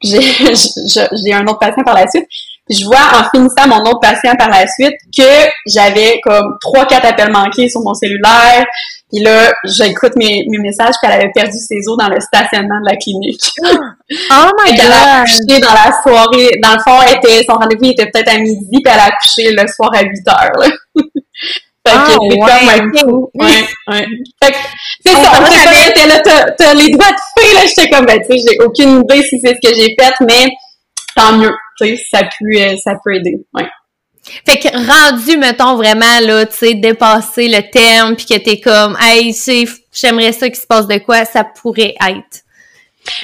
[0.00, 0.10] puis
[1.24, 2.26] j'ai un autre patient par la suite.
[2.68, 6.84] Puis je vois en finissant mon autre patient par la suite que j'avais comme trois,
[6.86, 8.66] quatre appels manqués sur mon cellulaire.
[9.12, 12.90] Puis là, j'écoute mes, mes messages qu'elle avait perdu ses os dans le stationnement de
[12.90, 13.52] la clinique.
[14.30, 14.84] Oh my god!
[14.84, 16.60] Elle a accouché dans la soirée.
[16.62, 19.66] Dans le fond, était, son rendez-vous était peut-être à midi, puis elle a accouché le
[19.66, 20.70] soir à 8 heures.
[21.86, 24.06] Fait que ah, c'est comme un Ouais, ouais.
[24.42, 24.58] Fait que,
[25.04, 28.38] c'est ça, on savait, là, t'as, les doigts de fée, là, j'étais comme, ben, tu
[28.38, 30.48] sais, j'ai aucune idée si c'est ce que j'ai fait, mais
[31.14, 33.68] tant mieux, tu sais, ça peut, euh, ça peut aider, ouais.
[34.44, 38.96] Fait que rendu, mettons, vraiment, là, tu sais, dépasser le terme, puis que t'es comme,
[39.00, 42.42] hey, tu j'aimerais ça qu'il se passe de quoi, ça pourrait être.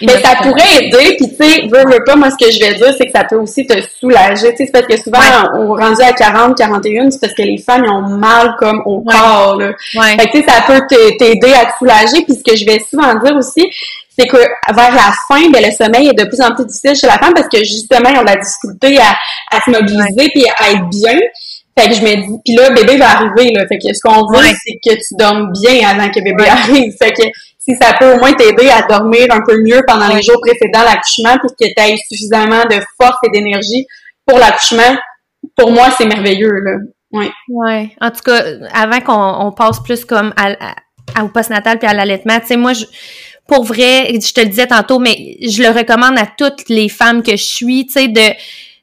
[0.02, 2.74] Mais ça pourrait aider, puis tu sais, veux, veux pas, moi ce que je vais
[2.74, 5.18] dire, c'est que ça peut aussi te soulager, tu sais, c'est parce que souvent,
[5.54, 9.56] on, rendu à 40, 41, c'est parce que les femmes, ont mal comme au corps,
[9.58, 9.72] là.
[9.92, 12.80] Fait que tu sais, ça peut t'aider à te soulager, puis ce que je vais
[12.90, 13.68] souvent dire aussi,
[14.18, 17.06] c'est que vers la fin, ben, le sommeil est de plus en plus difficile chez
[17.06, 19.16] la femme parce que justement, ils ont de la difficulté à,
[19.56, 21.18] à se mobiliser puis à être bien.
[21.78, 23.66] Fait que je me dis, puis là, bébé va arriver, là.
[23.66, 26.94] Fait que ce qu'on veut, c'est que tu dormes bien avant que bébé arrive.
[26.98, 27.22] Fait que
[27.64, 30.82] si ça peut au moins t'aider à dormir un peu mieux pendant les jours précédents
[30.84, 33.86] l'accouchement pour que tu aies suffisamment de force et d'énergie
[34.26, 34.96] pour l'accouchement,
[35.56, 36.72] pour moi, c'est merveilleux, là.
[37.12, 37.30] Ouais.
[37.48, 37.90] Ouais.
[38.00, 40.74] En tout cas, avant qu'on on passe plus comme à,
[41.14, 42.84] à, au postnatal puis à l'allaitement, tu sais, moi, je,
[43.46, 47.22] pour vrai, je te le disais tantôt, mais je le recommande à toutes les femmes
[47.22, 48.34] que je suis, tu sais, de,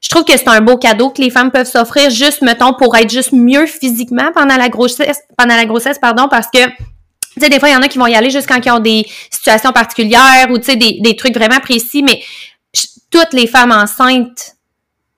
[0.02, 2.96] je trouve que c'est un beau cadeau que les femmes peuvent s'offrir juste, mettons, pour
[2.96, 6.60] être juste mieux physiquement pendant la grossesse, pendant la grossesse, pardon, parce que
[7.39, 8.71] tu sais, des fois, il y en a qui vont y aller juste quand ils
[8.71, 12.21] ont des situations particulières ou, tu sais, des, des trucs vraiment précis, mais
[13.12, 14.56] toutes les femmes enceintes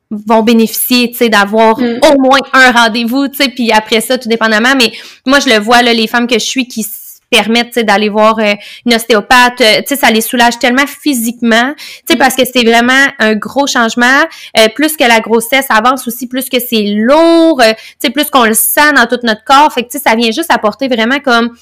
[0.09, 1.99] vont bénéficier, tu sais, d'avoir mm.
[2.11, 4.91] au moins un rendez-vous, tu sais, puis après ça, tout dépendamment, mais
[5.25, 6.85] moi, je le vois, là, les femmes que je suis qui
[7.29, 8.55] permettent d'aller voir euh,
[8.85, 12.63] une ostéopathe, euh, tu sais, ça les soulage tellement physiquement, tu sais, parce que c'est
[12.63, 14.23] vraiment un gros changement.
[14.59, 18.43] Euh, plus que la grossesse avance aussi, plus que c'est lourd, tu sais, plus qu'on
[18.43, 19.71] le sent dans tout notre corps.
[19.71, 21.55] Fait que, tu sais, ça vient juste apporter vraiment comme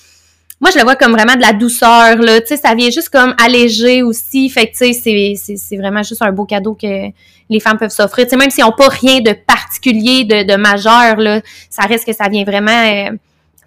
[0.61, 2.41] moi, je le vois comme vraiment de la douceur, là.
[2.41, 4.49] Tu sais, ça vient juste comme alléger aussi.
[4.49, 7.07] Fait que, tu sais, c'est vraiment juste un beau cadeau que
[7.49, 8.25] les femmes peuvent s'offrir.
[8.25, 12.05] Tu sais, même s'ils n'ont pas rien de particulier, de, de majeur, là, ça reste
[12.05, 13.09] que ça vient vraiment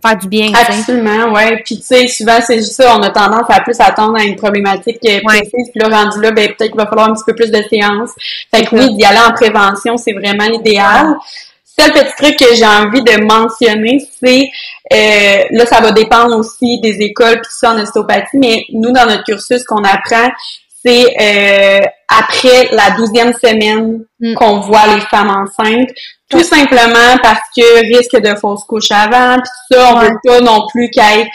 [0.04, 0.52] faire du bien.
[0.52, 1.62] Absolument, ouais.
[1.64, 4.36] Puis tu sais, souvent c'est juste ça, on a tendance à plus attendre à une
[4.36, 5.70] problématique précise.
[5.70, 8.10] Puis là, rendu là, ben peut-être qu'il va falloir un petit peu plus de séances.
[8.52, 11.14] Fait que oui, d'y aller en prévention, c'est vraiment l'idéal.
[11.64, 14.50] Seul petit truc que j'ai envie de mentionner, c'est
[14.92, 19.06] euh, là, ça va dépendre aussi des écoles puis ça en ostéopathie, mais nous, dans
[19.06, 20.28] notre cursus, qu'on apprend,
[20.84, 24.34] c'est euh, après la douzième semaine Mm.
[24.34, 25.88] qu'on voit les femmes enceintes,
[26.30, 30.08] tout simplement parce que risque de fausse couche avant, puis ça, on Ouais.
[30.10, 31.28] veut pas non plus qu'il y ait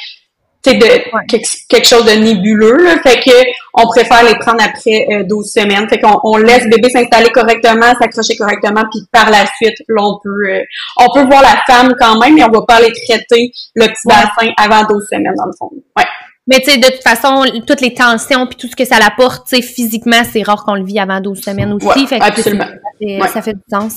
[0.76, 2.98] de, quelque, quelque chose de nébuleux, là.
[3.02, 3.32] fait que
[3.74, 7.30] on préfère les prendre après euh, 12 semaines, fait qu'on on laisse le bébé s'installer
[7.30, 10.64] correctement, s'accrocher correctement, puis par la suite, là, on peut euh,
[10.98, 14.08] on peut voir la femme quand même, mais on va pas aller traiter le petit
[14.08, 14.14] Ouais.
[14.16, 15.70] bassin avant 12 semaines dans le fond.
[15.98, 16.06] Ouais.
[16.50, 19.48] Mais tu sais, de toute façon, toutes les tensions puis tout ce que ça apporte,
[19.50, 21.86] tu sais, physiquement, c'est rare qu'on le vit avant 12 semaines aussi.
[21.86, 22.64] Ouais, fait que absolument.
[22.64, 23.28] Ça fait, Ouais.
[23.28, 23.96] ça fait du sens.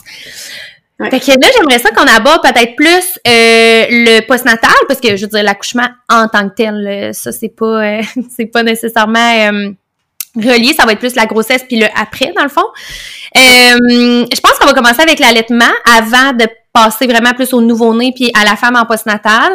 [1.00, 1.10] Ouais.
[1.10, 5.22] Fait que là, j'aimerais ça qu'on aborde peut-être plus euh, le postnatal, parce que je
[5.22, 8.02] veux dire, l'accouchement en tant que tel, là, ça, c'est pas euh,
[8.36, 9.70] c'est pas nécessairement euh,
[10.36, 12.66] relié, ça va être plus la grossesse puis le après, dans le fond.
[13.36, 15.64] Euh, je pense qu'on va commencer avec l'allaitement
[15.96, 19.54] avant de passer vraiment plus au nouveau-né puis à la femme en postnatal.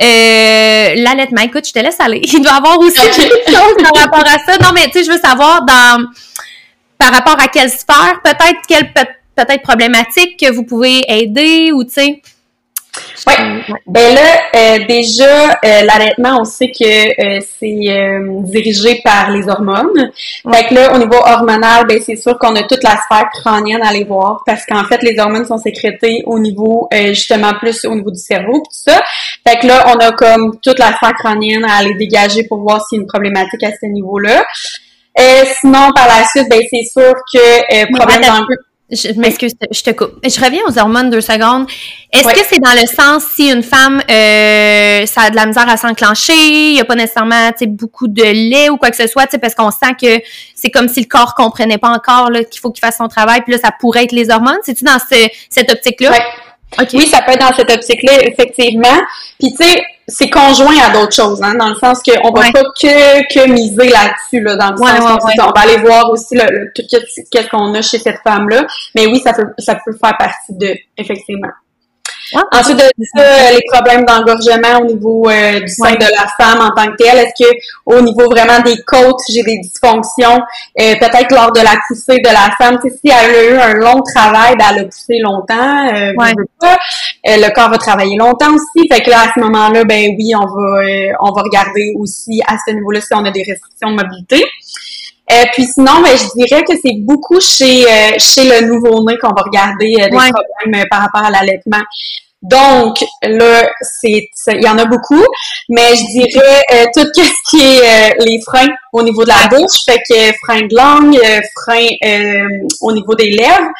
[0.00, 2.20] Euh, l'allaitement, écoute, je te laisse aller.
[2.32, 4.56] Il doit y avoir aussi quelque chose par rapport à ça.
[4.62, 6.06] Non, mais tu sais, je veux savoir dans
[6.96, 9.02] par rapport à quelle sphère, peut-être quelle peut-
[9.34, 12.22] peut-être problématique que vous pouvez aider ou tu sais.
[13.26, 13.34] Ouais.
[13.86, 19.48] Ben là, euh, déjà, euh, l'allaitement, on sait que euh, c'est euh, dirigé par les
[19.48, 20.12] hormones.
[20.52, 23.82] Fait que là, au niveau hormonal, ben c'est sûr qu'on a toute la sphère crânienne
[23.82, 27.94] à aller voir parce qu'en fait, les hormones sont sécrétées au niveau, justement, plus au
[27.94, 29.00] niveau du cerveau tout ça.
[29.46, 32.86] Fait que là, on a comme toute la sphère crânienne à aller dégager pour voir
[32.86, 34.44] s'il y a une problématique à ce niveau-là.
[35.60, 38.22] Sinon, par la suite, ben c'est sûr que euh, problème
[38.94, 40.12] Je m'excuse, je te coupe.
[40.24, 41.66] Je reviens aux hormones deux secondes.
[42.12, 42.32] Est-ce Ouais.
[42.32, 45.76] que c'est dans le sens si une femme euh, ça a de la misère à
[45.76, 49.06] s'enclencher, il y a pas nécessairement tu sais, beaucoup de lait ou quoi que ce
[49.06, 50.22] soit, tu sais, parce qu'on sent que
[50.54, 53.42] c'est comme si le corps comprenait pas encore là, qu'il faut qu'il fasse son travail,
[53.42, 54.58] puis là ça pourrait être les hormones?
[54.62, 56.10] C'est-tu dans ce- cette optique-là?
[56.12, 56.18] Ouais.
[56.94, 59.00] Oui, ça peut être dans cette optique-là, effectivement.
[59.38, 62.52] Puis tu sais, c'est conjoint à d'autres choses, hein, dans le sens qu'on va Ouais.
[62.52, 66.10] pas que, que miser là-dessus, là, dans le Ouais, sens ouais, on va aller voir
[66.10, 66.82] aussi le, le- tout
[67.30, 68.66] qu'est-ce qu'on a chez cette femme-là.
[68.94, 71.48] Mais oui, ça peut, ça peut faire partie de, effectivement.
[72.32, 72.42] Ouais.
[72.52, 75.96] Ensuite de ça, les problèmes d'engorgement au niveau euh, du sein Ouais.
[75.96, 77.18] de la femme en tant que telle.
[77.18, 77.50] Est-ce que
[77.86, 80.40] au niveau vraiment des côtes, j'ai des dysfonctions?
[80.80, 83.56] Euh, Peut-être lors de la poussée de la femme, tu sais, si elle a eu
[83.58, 86.32] un long travail, ben, elle a poussé longtemps, euh, Ouais.
[86.60, 86.76] pas.
[87.26, 88.88] Euh, le corps va travailler longtemps aussi.
[88.90, 92.40] Fait que là, à ce moment-là, ben oui, on va euh, on va regarder aussi
[92.46, 94.44] à ce niveau-là si on a des restrictions de mobilité.
[95.32, 99.28] Euh, puis sinon, ben, je dirais que c'est beaucoup chez euh, chez le nouveau-né qu'on
[99.32, 100.30] va regarder euh, des Ouais.
[100.30, 101.82] problèmes euh, par rapport à l'allaitement.
[102.42, 105.24] Donc là, c'est il y en a beaucoup,
[105.70, 109.46] mais je dirais euh, tout ce qui est euh, les freins au niveau de la
[109.48, 113.70] bouche, fait que frein de langue, euh, frein euh, au niveau des lèvres,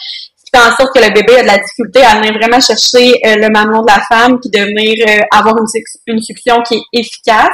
[0.42, 3.12] qui fait en sorte que le bébé a de la difficulté à venir vraiment chercher
[3.26, 5.66] euh, le mamelon de la femme puis de venir euh, avoir une,
[6.06, 7.52] une succion qui est efficace.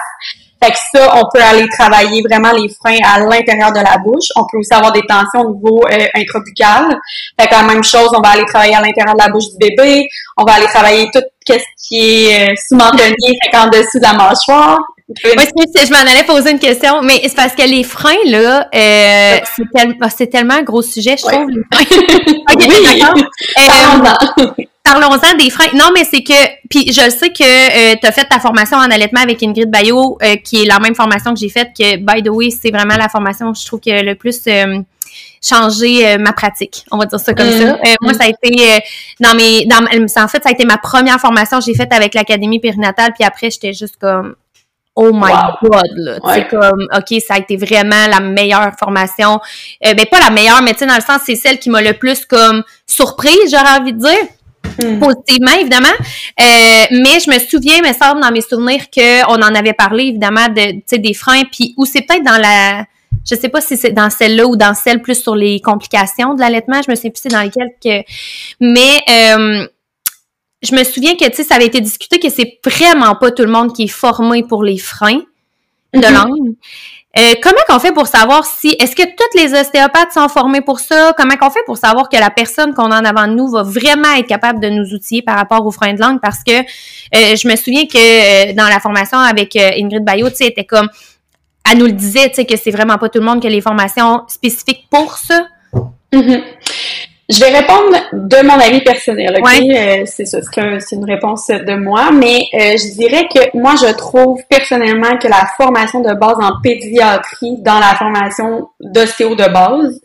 [0.62, 4.26] Fait que ça, on peut aller travailler vraiment les freins à l'intérieur de la bouche.
[4.36, 6.98] On peut aussi avoir des tensions au niveau euh, intrabuccal.
[7.40, 9.56] Fait que la même chose, on va aller travailler à l'intérieur de la bouche du
[9.58, 10.06] bébé.
[10.36, 11.54] On va aller travailler tout ce
[11.88, 14.78] qui est euh, sous-mentonnier, fait qu'en dessous de la mâchoire.
[15.24, 19.64] Je m'en allais poser une question, mais c'est parce que les freins, là, euh, c'est
[19.74, 21.48] tel- ah, tellement un gros sujet, je trouve.
[21.50, 23.14] les freins.
[24.58, 24.68] Oui.
[24.90, 25.36] Euh, Parlons-en.
[25.36, 25.68] Des freins.
[25.74, 26.32] Non, mais c'est que,
[26.68, 30.36] puis je sais que tu as fait ta formation en allaitement avec Ingrid Bayo, euh,
[30.36, 33.08] qui est la même formation que j'ai faite, que, by the way, c'est vraiment la
[33.08, 34.80] formation, je trouve, que le plus euh,
[35.42, 36.84] changé euh, ma pratique.
[36.90, 37.60] On va dire ça comme Mm.
[37.60, 37.66] ça.
[37.74, 38.78] Euh, moi, ça a été, euh,
[39.20, 42.14] dans mes, dans, en fait, ça a été ma première formation que j'ai faite avec
[42.14, 44.34] l'Académie périnatale, puis après, j'étais juste comme,
[44.96, 45.70] Oh my Wow.
[45.70, 46.18] God, là.
[46.24, 46.34] Ouais.
[46.34, 49.40] C'est comme, OK, ça a été vraiment la meilleure formation.
[49.86, 51.80] Euh, ben, pas la meilleure, mais tu sais, dans le sens, c'est celle qui m'a
[51.80, 54.18] le plus comme surprise, j'aurais envie de dire
[54.78, 54.98] Hmm.
[54.98, 55.88] positivement, évidemment.
[55.98, 60.48] Euh, mais je me souviens, me semble, dans mes souvenirs, qu'on en avait parlé, évidemment,
[60.48, 62.84] de, tu sais, des freins, puis ou c'est peut-être dans la...
[63.28, 66.40] Je sais pas si c'est dans celle-là ou dans celle plus sur les complications de
[66.40, 66.80] l'allaitement.
[66.84, 68.02] Je me sais plus c'est dans lesquelles que...
[68.60, 69.66] Mais euh,
[70.62, 73.42] je me souviens que, tu sais, ça avait été discuté que c'est vraiment pas tout
[73.42, 75.20] le monde qui est formé pour les freins
[75.94, 76.14] de Mhm.
[76.14, 76.54] langue.
[77.18, 80.78] Euh, comment qu'on fait pour savoir si est-ce que toutes les ostéopathes sont formés pour
[80.78, 81.12] ça?
[81.16, 83.64] Comment qu'on fait pour savoir que la personne qu'on a en avant de nous va
[83.64, 86.20] vraiment être capable de nous outiller par rapport aux freins de langue?
[86.20, 90.36] Parce que euh, je me souviens que euh, dans la formation avec Ingrid Bayo, tu
[90.36, 90.88] sais, était comme,
[91.68, 93.50] elle nous le disait, tu sais, que c'est vraiment pas tout le monde qui a
[93.50, 95.46] les formations spécifiques pour ça.
[96.12, 96.42] Mhm.
[97.32, 99.44] Je vais répondre de mon avis personnel, ok?
[99.46, 100.00] Ouais.
[100.00, 103.56] Euh, c'est ça, c'est un- c'est une réponse de moi, mais euh, je dirais que
[103.56, 109.34] moi, je trouve personnellement que la formation de base en pédiatrie dans la formation d'ostéo
[109.36, 110.00] de base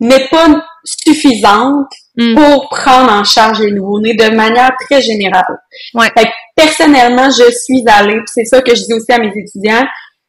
[0.00, 0.46] n'est pas
[0.84, 2.36] suffisante Mm.
[2.36, 5.58] pour prendre en charge les nouveau-nés de manière très générale.
[5.94, 6.06] Ouais.
[6.16, 9.82] Fait que personnellement, je suis allée, c'est ça que je dis aussi à mes étudiants,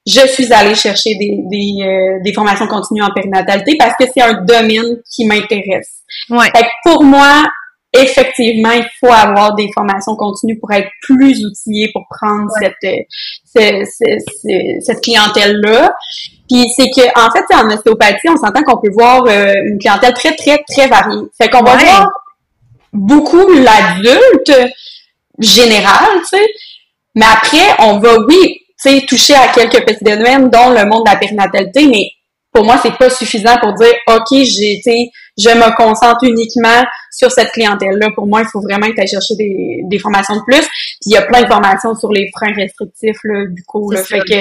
[0.06, 4.22] je suis allée chercher des, des, euh, des formations continues en périnatalité parce que c'est
[4.22, 6.02] un domaine qui m'intéresse.
[6.30, 6.46] Ouais.
[6.56, 7.44] Fait que pour moi,
[7.92, 13.84] effectivement, il faut avoir des formations continues pour être plus outillé pour prendre cette, euh,
[13.86, 15.94] cette, cette clientèle-là.
[16.50, 20.14] Puis c'est que en fait, en ostéopathie, on s'entend qu'on peut voir euh, une clientèle
[20.14, 21.24] très, très, très variée.
[21.42, 21.84] Fait qu'on va Ouais.
[21.84, 22.08] voir
[22.94, 24.72] beaucoup l'adulte
[25.40, 26.48] général, tu sais.
[27.16, 31.06] Mais après, on va, oui, tu sais, toucher à quelques petits domaines, dont le monde
[31.06, 32.10] de la périnatalité, mais
[32.56, 34.82] pour moi, c'est pas suffisant pour dire, OK, j'ai,
[35.38, 38.08] je me concentre uniquement sur cette clientèle-là.
[38.16, 40.62] Pour moi, il faut vraiment que tu chercher des, des formations de plus.
[40.62, 44.02] Puis il y a plein de formations sur les freins restrictifs, là, du coup, là.
[44.02, 44.36] Fait que,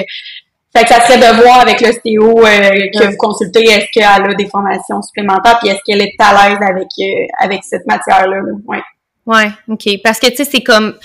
[0.75, 4.33] fait que ça serait de voir avec l'ostéo euh, que vous consultez, est-ce qu'elle a
[4.33, 8.37] des formations supplémentaires, puis est-ce qu'elle est à l'aise avec, euh, avec cette matière-là.
[8.37, 8.51] là?
[8.65, 8.81] Ouais.
[9.25, 9.89] Ouais, OK.
[10.03, 10.95] Parce que, tu sais, c'est comme,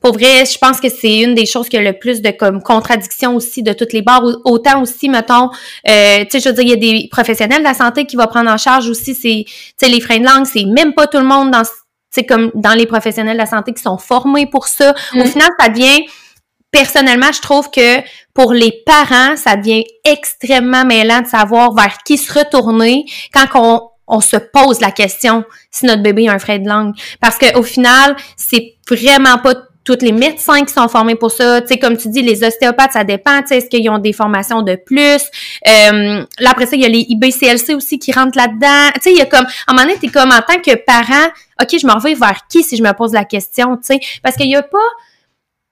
[0.00, 2.62] pour vrai, je pense que c'est une des choses qui a le plus de comme
[2.62, 4.24] contradiction aussi de toutes les barres.
[4.44, 5.50] Autant aussi, mettons,
[5.88, 8.16] euh, tu sais, je veux dire, il y a des professionnels de la santé qui
[8.16, 10.46] vont prendre en charge aussi ces, tu sais, les freins de langue.
[10.46, 11.62] C'est même pas tout le monde dans,
[12.10, 14.94] sais, comme dans les professionnels de la santé qui sont formés pour ça.
[15.14, 15.26] Au Mm.
[15.26, 16.06] final, ça devient,
[16.70, 18.00] personnellement, je trouve que
[18.32, 23.82] pour les parents, ça devient extrêmement mêlant de savoir vers qui se retourner quand on,
[24.06, 26.94] on se pose la question si notre bébé a un frein de langue.
[27.20, 29.54] Parce que au final, c'est vraiment pas
[29.84, 31.60] tous les médecins qui sont formés pour ça.
[31.62, 33.40] Tu sais, comme tu dis, les ostéopathes, ça dépend.
[33.40, 35.22] Tu sais, est-ce qu'ils ont des formations de plus?
[35.66, 38.90] Euh, là, après ça, il y a les IBCLC aussi qui rentrent là-dedans.
[38.96, 40.76] Tu sais, il y a comme, à un moment donné, t'es comme, en tant que
[40.76, 41.28] parent,
[41.60, 44.00] OK, je m'en vais vers qui si je me pose la question, tu sais?
[44.22, 44.78] Parce qu'il y a pas...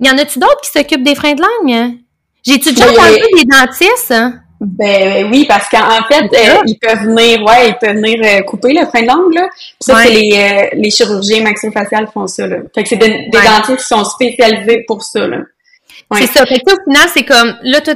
[0.00, 1.72] Il y en a-tu d'autres qui s'occupent des freins de langue?
[1.72, 1.94] hein?
[2.46, 4.10] J'ai-tu déjà entendu des dentistes?
[4.12, 4.40] hein?
[4.60, 8.42] Ben oui, parce qu'en en fait, euh, ils peuvent venir, ouais, ils peuvent venir euh,
[8.42, 9.48] couper le frein de langue, là.
[9.52, 10.02] Puis ça, Ouais.
[10.04, 12.56] c'est les, euh, les chirurgiens maxillofaciales qui font ça, là.
[12.74, 15.38] Fait que c'est des, dentistes qui sont spécialisés pour ça, là.
[16.10, 16.20] Ouais.
[16.22, 16.44] C'est ça.
[16.46, 17.92] Fait que, au final, c'est comme, là, tu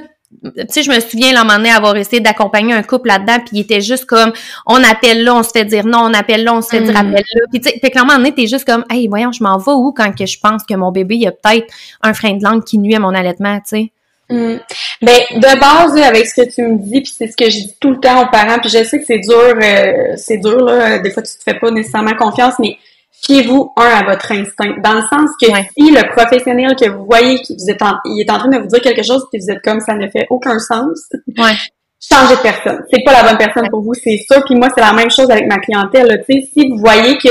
[0.69, 3.81] sais, je me souviens, moment donné, avoir essayé d'accompagner un couple là-dedans, puis il était
[3.81, 4.33] juste comme,
[4.67, 6.93] on appelle là, on se fait dire non, on appelle là, on se fait dire
[6.95, 6.97] Mm.
[6.97, 7.41] appelle là.
[7.51, 10.13] Puis, tu sais, moment donné, t'es juste comme, hey, voyons, je m'en vais où quand
[10.17, 11.67] que je pense que mon bébé, il a peut-être
[12.03, 13.93] un frein de langue qui nuit à mon allaitement, tu sais?
[14.33, 14.61] Mm.
[15.03, 17.75] Ben, de base, avec ce que tu me dis, puis c'est ce que je dis
[17.81, 20.99] tout le temps aux parents, puis je sais que c'est dur, euh, c'est dur, là,
[21.01, 22.77] des fois tu te fais pas nécessairement confiance, mais
[23.25, 25.69] fiez-vous, un, à votre instinct, dans le sens que Ouais.
[25.77, 28.59] si le professionnel que vous voyez, qui vous êtes en, il est en train de
[28.59, 31.09] vous dire quelque chose, puis vous êtes comme, ça ne fait aucun sens,
[31.39, 31.53] Ouais.
[32.11, 32.83] changez de personne.
[32.93, 34.41] C'est pas la bonne personne pour vous, c'est ça.
[34.45, 36.07] Puis moi, c'est la même chose avec ma clientèle.
[36.09, 36.19] là.
[36.19, 37.29] Tu sais, si vous voyez que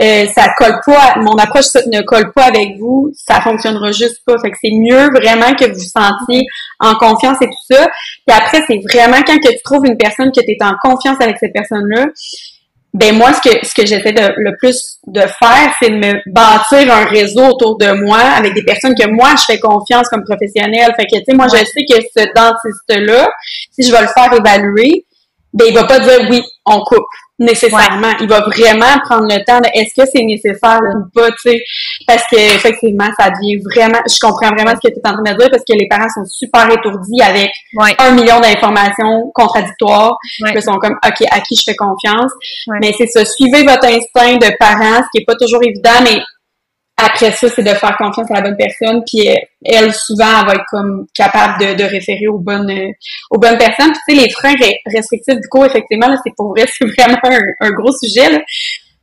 [0.00, 4.36] euh, ça colle pas, mon approche ne colle pas avec vous, ça fonctionnera juste pas.
[4.38, 6.44] Fait que c'est mieux vraiment que vous vous sentiez
[6.80, 7.86] en confiance et tout ça.
[8.26, 11.16] Puis après, c'est vraiment quand que tu trouves une personne que tu es en confiance
[11.20, 12.06] avec cette personne-là,
[12.92, 16.32] ben moi, ce que ce que j'essaie de le plus de faire, c'est de me
[16.32, 20.24] bâtir un réseau autour de moi avec des personnes que moi je fais confiance comme
[20.24, 20.92] professionnelle.
[20.96, 23.28] Fait que tu sais, moi je sais que ce dentiste-là,
[23.72, 25.06] si je vais le faire évaluer,
[25.52, 27.04] ben il va pas dire oui, on coupe
[27.38, 28.12] nécessairement.
[28.20, 31.60] Il va vraiment prendre le temps de est-ce que c'est nécessaire ou pas, tu sais?
[32.06, 33.98] Parce que effectivement, ça devient vraiment.
[34.08, 36.08] Je comprends vraiment ce que tu es en train de dire parce que les parents
[36.14, 37.94] sont super étourdis avec Ouais.
[37.98, 40.16] un million d'informations contradictoires.
[40.42, 40.52] Ouais.
[40.54, 42.30] Ils sont comme OK, à qui je fais confiance?
[42.80, 46.20] Mais c'est ça, suivez votre instinct de parent, ce qui est pas toujours évident, mais
[46.96, 49.02] après ça, c'est de faire confiance à la bonne personne.
[49.06, 49.34] Puis euh,
[49.64, 52.90] elle, souvent, elle va être comme capable de, de référer aux bonnes euh,
[53.30, 53.92] aux bonnes personnes.
[53.92, 56.84] Puis tu sais, les freins re- restrictifs du coup, effectivement, là, c'est pour vrai, c'est
[56.86, 58.30] vraiment un, un gros sujet.
[58.30, 58.38] Là.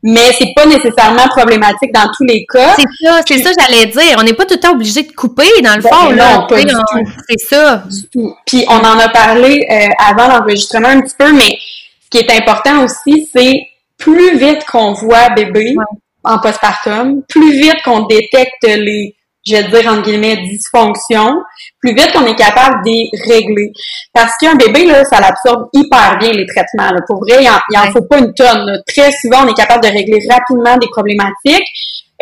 [0.04, 2.74] Mais c'est pas nécessairement problématique dans tous les cas.
[2.76, 4.16] C'est ça, c'est ça, j'allais dire.
[4.18, 6.38] On n'est pas tout le temps obligé de couper, dans le Ben fond, là.
[6.38, 7.12] non, on- tout.
[7.30, 7.84] C'est ça.
[7.88, 8.34] du tout.
[8.48, 11.56] Puis on en a parlé euh, avant l'enregistrement un petit peu, mais
[12.04, 13.62] ce qui est important aussi, c'est
[14.00, 15.86] plus vite qu'on voit bébé Ouais.
[16.24, 19.16] En postpartum, plus vite qu'on détecte les,
[19.46, 21.34] je vais dire entre guillemets, dysfonctions,
[21.80, 23.72] plus vite qu'on est capable d'y régler.
[24.14, 26.92] Parce qu'un bébé, là, ça l'absorbe hyper bien les traitements.
[26.94, 27.02] Là.
[27.08, 27.92] Pour vrai, il en, il en Ouais.
[27.92, 28.66] faut pas une tonne.
[28.66, 28.78] là.
[28.88, 31.66] Très souvent, on est capable de régler rapidement des problématiques.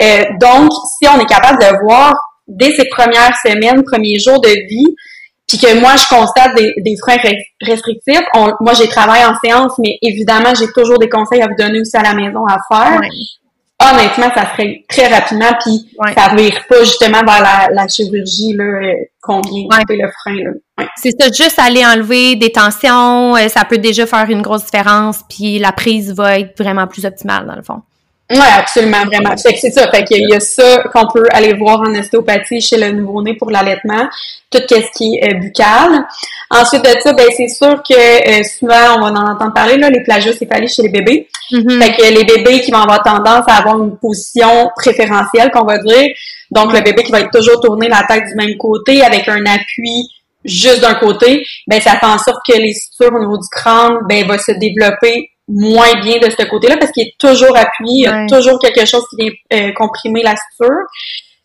[0.01, 2.13] Euh, donc, si on est capable de voir
[2.47, 4.95] dès ses premières semaines, premiers jours de vie,
[5.45, 9.33] puis que moi, je constate des, des freins res- restrictifs, on- moi, j'ai travaillé en
[9.43, 12.57] séance, mais évidemment, j'ai toujours des conseils à vous donner aussi à la maison à
[12.71, 12.99] faire.
[12.99, 13.07] Ouais.
[13.81, 16.13] Honnêtement, ça serait très rapidement, puis Ouais.
[16.13, 18.93] ça vire pas justement vers la, la chirurgie là, euh,
[19.27, 19.83] vient Ouais.
[19.89, 20.35] le frein.
[20.43, 20.49] Là.
[20.79, 20.87] Ouais.
[20.97, 25.21] C'est ça, juste aller enlever des tensions, euh, ça peut déjà faire une grosse différence,
[25.29, 27.81] puis la prise va être vraiment plus optimale, dans le fond.
[28.31, 29.35] Oui, absolument, vraiment.
[29.37, 29.89] Fait que c'est ça.
[29.89, 33.49] Fait qu'il y a ça qu'on peut aller voir en ostéopathie chez le nouveau-né pour
[33.49, 34.07] l'allaitement,
[34.51, 36.05] tout ce qui est euh, buccal.
[36.51, 39.89] Ensuite de ça, ben c'est sûr que euh, souvent, on va en entendre parler, là,
[39.89, 41.27] les plagiocéphalies chez les bébés.
[41.51, 41.81] Mhm.
[41.81, 45.79] Fait que les bébés qui vont avoir tendance à avoir une position préférentielle, qu'on va
[45.79, 46.09] dire.
[46.51, 49.43] Donc, le bébé qui va être toujours tourné la tête du même côté avec un
[49.47, 50.07] appui
[50.45, 53.97] juste d'un côté, ben ça fait en sorte que les sutures au niveau du crâne,
[54.07, 58.03] ben va se développer moins bien de ce côté-là parce qu'il est toujours appuyé, il
[58.03, 60.85] y a toujours quelque chose qui vient euh, comprimer la suture.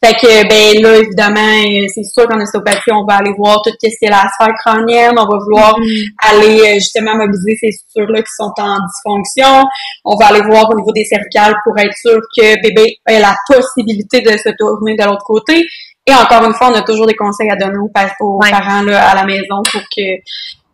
[0.04, 3.70] Fait que, ben là, évidemment, euh, c'est sûr qu'en ostéopathie, on va aller voir tout
[3.70, 6.30] ce qui est la sphère crânienne, on va vouloir mm-hmm.
[6.30, 9.64] aller euh, justement mobiliser ces sutures-là qui sont en dysfonction.
[10.04, 13.34] On va aller voir au niveau des cervicales pour être sûr que bébé ait la
[13.48, 15.64] possibilité de se tourner de l'autre côté.
[16.06, 19.14] Et encore une fois, on a toujours des conseils à donner aux, parents là, à
[19.14, 20.02] la maison pour que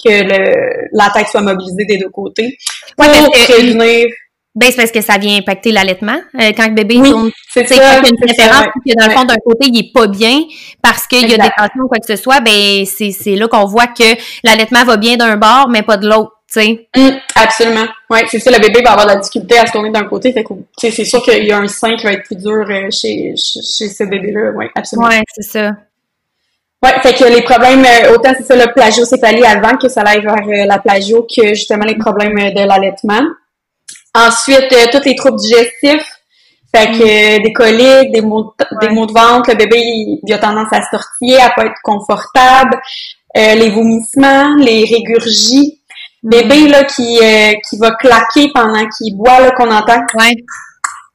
[0.03, 2.57] que le, la tête soit mobilisée des deux côtés.
[2.97, 4.07] Pour prévenir
[4.53, 6.21] ben, c'est parce que ça vient impacter l'allaitement.
[6.41, 9.13] Euh, quand le bébé oui, tourne, c'est ça, y a une préférence, que dans le
[9.13, 10.41] fond, d'un côté, il est pas bien
[10.83, 13.47] parce qu'il y a des tensions ou quoi que ce soit, ben, c'est, c'est là
[13.47, 16.33] qu'on voit que l'allaitement va bien d'un bord, mais pas de l'autre.
[16.57, 17.87] Hum, absolument.
[18.11, 20.33] Ouais, c'est ça, le bébé va avoir de la difficulté à se tourner d'un côté,
[20.33, 22.91] fait que, c'est sûr qu'il y a un sein qui va être plus dur euh,
[22.91, 25.09] chez, chez, ce bébé-là, ouais, absolument.
[25.09, 25.71] Ouais, c'est ça.
[26.83, 30.23] Ouais, fait que les problèmes, euh, autant c'est ça le plagiocéphalie avant que ça aille
[30.23, 33.21] vers la plagio que justement les problèmes de l'allaitement.
[34.15, 36.21] Ensuite, euh, tous les troubles digestifs.
[36.75, 37.43] Fait que mm.
[37.43, 39.81] des coliques, des maux, des maux de ventre, le bébé
[40.23, 42.81] il, a tendance à se tortiller, à pas être confortable,
[43.37, 45.81] euh, les vomissements, les régurgies.
[46.23, 46.31] Mm.
[46.31, 50.01] Bébé là qui euh, qui va claquer pendant qu'il boit là qu'on entend.
[50.19, 50.35] Ouais.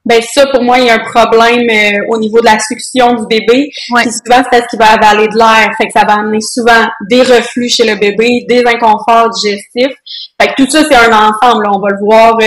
[0.06, 1.68] Ben ça pour moi il y a un problème
[2.08, 3.68] au niveau de la succion du bébé.
[3.90, 4.02] Ouais.
[4.02, 6.86] Puis souvent c'est parce qu'il va avaler de l'air, fait que ça va amener souvent
[7.10, 9.96] des reflux chez le bébé, des inconforts digestifs.
[10.40, 11.70] Fait que tout ça c'est un ensemble, là.
[11.74, 12.38] on va le voir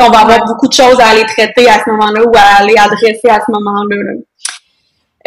[0.00, 2.74] on va avoir beaucoup de choses à aller traiter à ce moment-là ou à aller
[2.76, 3.96] adresser à ce moment-là.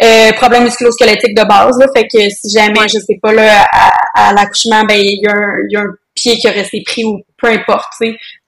[0.02, 3.64] Euh, problème musculo-squelettique de base, là, fait que si jamais, je sais pas, là,
[4.14, 7.92] à, l'accouchement, ben, il y, a un, pied qui a resté pris ou peu importe,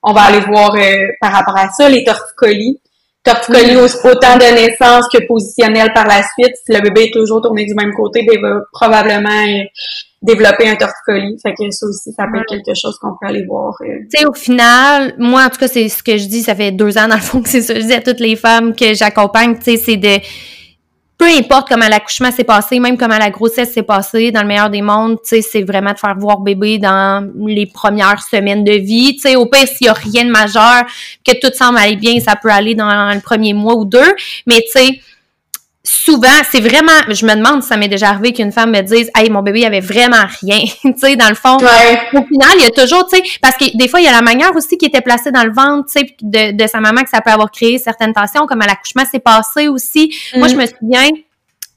[0.03, 2.79] on va aller voir euh, par rapport à ça, les torticolis.
[3.27, 6.55] Torticolis autant de naissance que positionnel par la suite.
[6.65, 9.63] Si le bébé est toujours tourné du même côté, ben, il va probablement euh,
[10.21, 11.37] développer un torticolis.
[11.43, 13.73] Fait que ça aussi, ça peut être quelque chose qu'on peut aller voir.
[13.81, 13.85] Euh.
[14.09, 16.71] Tu sais, au final, moi, en tout cas, c'est ce que je dis, ça fait
[16.71, 17.75] deux ans, dans le fond, que c'est ça.
[17.75, 20.17] Je dis à toutes les femmes que j'accompagne, tu sais, c'est de
[21.17, 24.69] peu importe comment l'accouchement s'est passé, même comment la grossesse s'est passée, dans le meilleur
[24.69, 29.15] des mondes, tu c'est vraiment de faire voir bébé dans les premières semaines de vie.
[29.15, 30.83] Tu sais, au pire, s'il y a rien de majeur,
[31.25, 34.15] que tout semble aller bien, ça peut aller dans le premier mois ou deux.
[34.45, 35.01] Mais tu sais,
[35.87, 39.09] souvent, c'est vraiment, je me demande si ça m'est déjà arrivé qu'une femme me dise,
[39.15, 41.55] hey, mon bébé, il avait vraiment rien, tu sais, dans le fond.
[41.55, 44.11] Au final, il y a toujours, tu sais, parce que des fois, il y a
[44.11, 47.03] la manière aussi qui était placée dans le ventre, tu sais, de, de sa maman
[47.03, 50.13] que ça peut avoir créé certaines tensions, comme à l'accouchement s'est passé aussi.
[50.35, 50.59] Moi, je mm.
[50.59, 51.09] me souviens,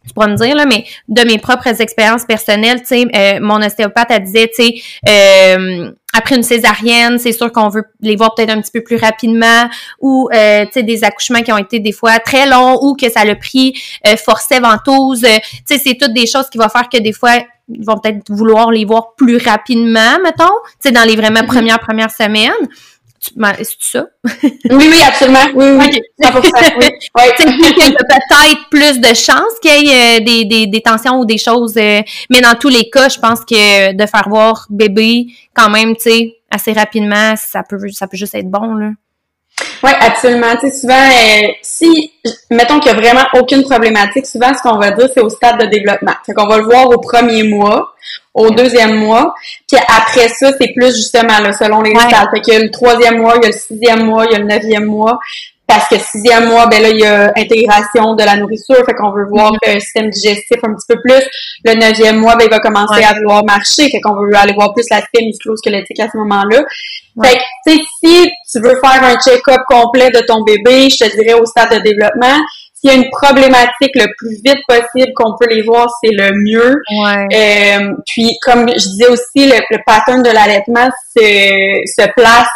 [0.06, 3.62] tu pourras me dire là, mais de mes propres expériences personnelles, tu sais, euh, mon
[3.62, 4.74] ostéopathe elle disait, tu sais,
[5.08, 8.96] euh, après une césarienne, c'est sûr qu'on veut les voir peut-être un petit peu plus
[8.96, 9.68] rapidement,
[10.00, 13.10] ou euh, tu sais des accouchements qui ont été des fois très longs, ou que
[13.10, 15.20] ça le pris euh, forcé ventouse.
[15.20, 15.28] tu
[15.64, 17.32] sais, c'est toutes des choses qui vont faire que des fois
[17.72, 20.44] ils vont peut-être vouloir les voir plus rapidement, mettons,
[20.82, 21.46] tu sais, dans les vraiment mm-hmm.
[21.46, 22.68] premières premières semaines.
[23.20, 24.06] C'est ça?
[24.24, 25.40] oui, oui, absolument.
[25.54, 25.86] Oui, oui.
[25.86, 26.32] Okay.
[26.32, 26.72] pour ça.
[26.78, 26.88] Oui.
[27.16, 31.26] y a peut-être plus de chances qu'il y ait euh, des, des, des, tensions ou
[31.26, 31.76] des choses.
[31.76, 32.00] Euh,
[32.30, 36.10] mais dans tous les cas, je pense que de faire voir bébé quand même, tu
[36.10, 38.90] sais, assez rapidement, ça peut, ça peut juste être bon, là.
[39.82, 40.56] Oui, absolument.
[40.58, 42.12] Tu sais, souvent, euh, si,
[42.50, 45.60] mettons qu'il n'y a vraiment aucune problématique, souvent, ce qu'on va dire, c'est au stade
[45.60, 46.14] de développement.
[46.24, 47.94] Fait qu'on va le voir au premier mois,
[48.34, 49.34] au deuxième mois,
[49.68, 52.28] puis après ça, c'est plus justement, là, selon les stades.
[52.32, 54.34] Fait qu'il y a le troisième mois, il y a le sixième mois, il y
[54.36, 55.18] a le neuvième mois,
[55.66, 59.12] parce que sixième mois, ben là, il y a intégration de la nourriture, fait qu'on
[59.12, 59.74] veut voir mm-hmm.
[59.74, 61.24] le système digestif un petit peu plus.
[61.64, 64.72] Le neuvième mois, ben il va commencer à vouloir marcher, fait qu'on veut aller voir
[64.74, 66.64] plus l'aspect musculo-squelettique à ce moment-là.
[67.22, 71.04] Fait que, tu sais, si tu veux faire un check-up complet de ton bébé, je
[71.04, 72.38] te dirais au stade de développement,
[72.80, 76.32] s'il y a une problématique le plus vite possible qu'on peut les voir, c'est le
[76.32, 76.80] mieux.
[77.32, 81.20] Euh, puis, comme je disais aussi, le, le pattern de l'allaitement se,
[81.84, 82.48] se place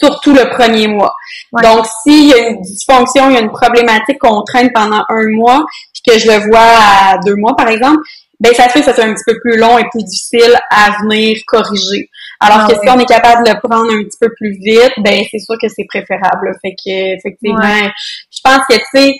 [0.00, 1.14] surtout le premier mois.
[1.62, 5.30] Donc, s'il y a une dysfonction, il y a une problématique qu'on traîne pendant un
[5.30, 8.00] mois, puis que je le vois à deux mois, par exemple,
[8.40, 10.92] ben ça fait que ça soit un petit peu plus long et plus difficile à
[11.02, 12.08] venir corriger.
[12.40, 14.92] Alors ah que si on est capable de le prendre un petit peu plus vite,
[15.04, 16.56] ben c'est sûr que c'est préférable.
[16.62, 17.90] Fait que effectivement,
[18.30, 19.12] je pense que tu sais,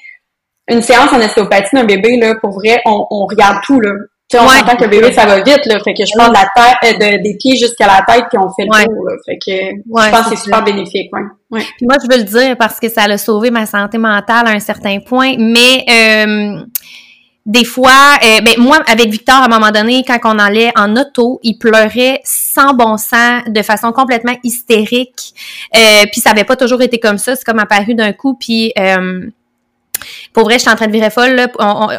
[0.71, 3.91] une séance en ostéopathie d'un bébé là, pour vrai, on, on regarde tout là.
[4.31, 4.77] Tu sais, on ouais.
[4.77, 5.81] que le bébé, ça va vite, là.
[5.81, 8.49] Fait que je prends de la tête, euh, des pieds jusqu'à la tête, puis on
[8.55, 9.17] fait le tour, là.
[9.27, 11.23] Fait que je pense que c'est super bénéfique, ouais.
[11.51, 11.63] ouais.
[11.77, 14.51] Puis moi, je veux le dire parce que ça a sauvé ma santé mentale à
[14.51, 16.63] un certain point, mais euh,
[17.45, 20.95] des fois, euh, ben moi, avec Victor, à un moment donné, quand on allait en
[20.95, 25.35] auto, il pleurait sans bon sens, de façon complètement hystérique.
[25.75, 28.73] Euh, puis ça avait pas toujours été comme ça, c'est comme apparu d'un coup, puis...
[28.79, 29.29] Euh,
[30.33, 31.35] pour vrai, j'étais en train de virer folle.
[31.35, 31.49] Là.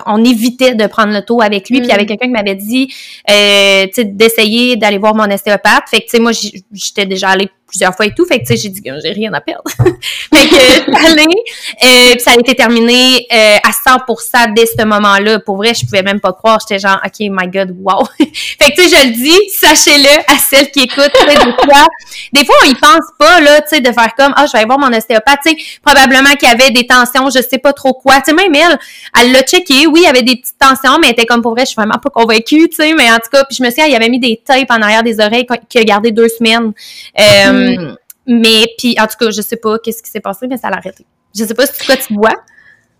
[0.05, 1.79] On, évitait de prendre le taux avec lui.
[1.79, 2.07] Puis il y avait mm.
[2.07, 2.93] quelqu'un qui m'avait dit,
[3.29, 5.89] euh, d'essayer d'aller voir mon ostéopathe.
[5.89, 6.31] Fait que, tu sais, moi,
[6.71, 8.25] j'étais déjà allée plusieurs fois et tout.
[8.25, 9.63] Fait que, tu sais, j'ai dit, j'ai rien à perdre.
[9.79, 15.39] fait que, euh, ça a été terminé euh, à 100% dès ce moment-là.
[15.39, 16.59] Pour vrai, je pouvais même pas croire.
[16.59, 18.05] J'étais genre, OK, my God, wow.
[18.19, 21.11] fait que, tu sais, je le dis, sachez-le à celles qui écoutent.
[21.27, 21.87] des fois,
[22.33, 24.59] des fois, on y pense pas, là, tu sais, de faire comme, ah, je vais
[24.59, 25.39] aller voir mon ostéopathe.
[25.45, 28.15] Tu sais, probablement qu'il y avait des tensions, je sais pas trop quoi.
[28.15, 28.77] Tu sais, même elle,
[29.19, 29.87] elle l'a checké.
[29.87, 31.75] Oui, il y avait des petites tensions, mais elle était comme, pour vrai, je suis
[31.75, 32.93] vraiment pas convaincue, tu sais.
[32.93, 35.03] Mais en tout cas, puis je me souviens, il avait mis des tapes en arrière
[35.03, 36.73] des oreilles qui a gardé deux semaines.
[37.19, 37.95] Euh, Mm.
[38.27, 40.77] Mais puis en tout cas, je sais pas qu'est-ce qui s'est passé, mais ça l'a
[40.77, 41.05] arrêté.
[41.35, 42.35] Je sais pas si quoi tu vois.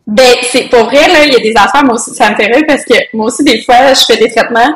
[0.07, 2.47] Ben, c'est pour vrai, là, il y a des affaires, moi aussi, ça me fait
[2.47, 4.76] rire parce que moi aussi, des fois, je fais des traitements.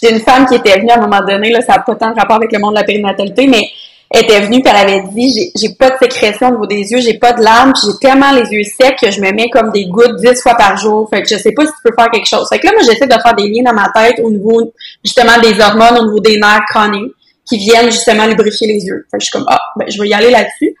[0.00, 2.10] J'ai une femme qui était venue à un moment donné, là, ça n'a pas tant
[2.10, 3.62] de rapport avec le monde de la périnatalité, mais
[4.10, 7.00] elle était venue puis elle avait dit j'ai pas de sécrétion au niveau des yeux,
[7.00, 9.86] j'ai pas de larmes, j'ai tellement les yeux secs que je me mets comme des
[9.86, 11.08] gouttes dix fois par jour.
[11.10, 12.46] Fait que je sais pas si tu peux faire quelque chose.
[12.48, 14.72] Fait que là, moi, j'essaie de faire des liens dans ma tête au niveau
[15.02, 17.12] justement des hormones, au niveau des nerfs chroniques
[17.48, 19.06] qui viennent justement lubrifier les yeux.
[19.10, 20.74] Fait que je suis comme, ah, ben, je vais y aller là-dessus.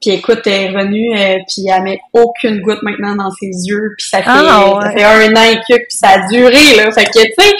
[0.00, 3.94] Puis écoute, elle est revenue, euh, puis elle met aucune goutte maintenant dans ses yeux,
[3.96, 6.90] puis ça fait, ah, ça fait un an et que, puis ça a duré, là.
[6.90, 7.52] Fait que, tu sais,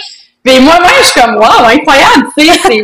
[0.45, 2.83] mais moi-même, je suis comme, wow, incroyable, tu sais, c'est...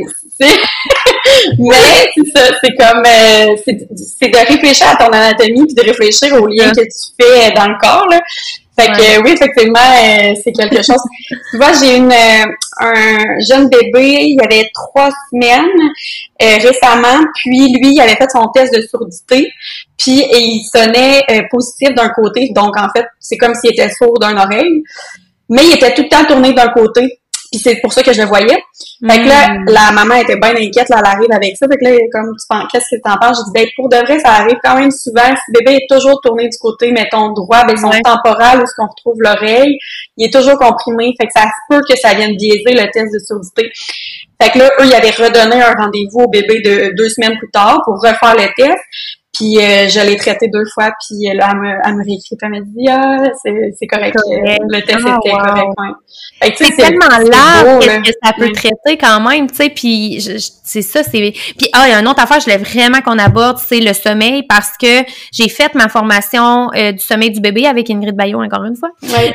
[1.60, 6.34] mais c'est ça, c'est comme euh, c'est de réfléchir à ton anatomie puis de réfléchir
[6.34, 8.20] aux liens que tu fais dans le corps là.
[8.78, 11.02] Fait que oui, effectivement, euh, c'est quelque chose.
[11.52, 12.46] tu vois, j'ai une euh,
[12.80, 15.92] un jeune bébé, il y avait trois semaines
[16.42, 19.52] euh, récemment, puis lui, il avait fait son test de surdité,
[19.98, 24.40] puis il sonnait positif d'un côté, donc en fait, c'est comme s'il était sourd d'une
[24.40, 24.84] oreille,
[25.50, 27.21] mais il était tout le temps tourné d'un côté.
[27.52, 28.64] Puis c'est pour ça que je le voyais.
[29.06, 29.66] Fait que là, hmm.
[29.68, 31.68] la maman était bien inquiète, là, elle arrive avec ça.
[31.68, 33.40] Fait que là, comme tu penses, qu'est-ce que t'en penses?
[33.40, 35.28] Je dis, ben, pour de vrai, ça arrive quand même souvent.
[35.28, 38.72] Si le bébé est toujours tourné du côté, mettons, droit, ben, son temporal, où ce
[38.78, 39.78] qu'on retrouve l'oreille,
[40.16, 41.14] il est toujours comprimé.
[41.20, 43.70] Fait que ça se peut que ça vienne biaiser le test de surdité.
[44.42, 47.52] Fait que là, eux, ils avaient redonné un rendez-vous au bébé de deux semaines plus
[47.52, 48.80] tard pour refaire le test.
[49.42, 52.50] Puis euh, je l'ai traité deux fois, puis là, elle me, elle me réécrit, elle
[52.50, 56.58] me dit Ah, c'est correct, le test ah, était correct.
[56.58, 60.22] c'est tellement large que ça peut traiter quand même, tu sais, puis
[60.64, 61.34] c'est ça, c'est...
[61.58, 63.94] Puis ah, il y a une autre affaire, je voulais vraiment qu'on aborde, c'est le
[63.94, 68.44] sommeil, parce que j'ai fait ma formation euh, du sommeil du bébé avec Ingrid Bayon,
[68.44, 68.92] encore une fois.
[69.02, 69.34] Oui.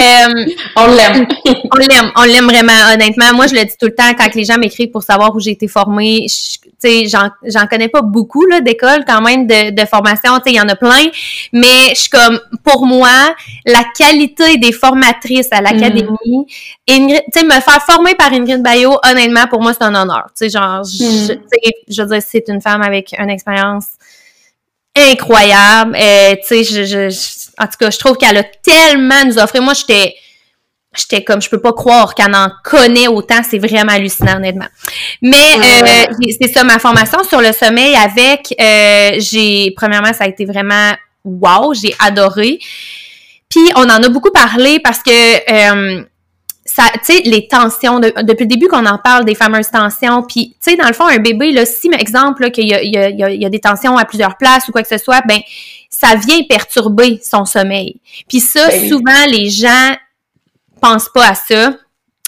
[0.00, 1.26] euh, on l'aime.
[1.44, 3.34] on l'aime, on l'aime vraiment, honnêtement.
[3.34, 5.50] Moi, je le dis tout le temps quand les gens m'écrivent pour savoir où j'ai
[5.50, 10.36] été formée, tu sais, j'en connais pas beaucoup, là, d'école quand même de, de formation,
[10.38, 11.06] tu sais, il y en a plein,
[11.52, 13.34] mais je suis comme, pour moi,
[13.64, 16.44] la qualité des formatrices à l'académie, mm.
[16.88, 20.26] tu sais, me faire former par Ingrid Bayo, honnêtement, pour moi, c'est un honneur.
[20.36, 21.38] Tu sais, genre, je, mm.
[21.88, 23.86] je veux dire, c'est une femme avec une expérience
[24.96, 25.96] incroyable.
[26.00, 29.62] Euh, tu sais, je, je, en tout cas, je trouve qu'elle a tellement nous offert.
[29.62, 30.14] Moi, j'étais
[30.96, 34.66] j'étais comme je peux pas croire qu'elle en connaît autant, c'est vraiment hallucinant honnêtement.
[35.22, 40.28] Mais euh, c'est ça ma formation sur le sommeil avec euh, j'ai premièrement ça a
[40.28, 40.92] été vraiment
[41.24, 42.58] wow, j'ai adoré.
[43.48, 46.04] Puis on en a beaucoup parlé parce que euh,
[46.76, 50.56] ça, tu sais, les tensions, depuis le début qu'on en parle des fameuses tensions, puis
[50.62, 52.98] tu sais, dans le fond, un bébé, là, si, exemple, qu'il y a, il y,
[52.98, 55.38] a, il y a des tensions à plusieurs places ou quoi que ce soit, ben
[55.88, 58.00] ça vient perturber son sommeil.
[58.28, 59.94] Puis ça, ben souvent, les gens
[60.80, 61.72] pense pas à ça.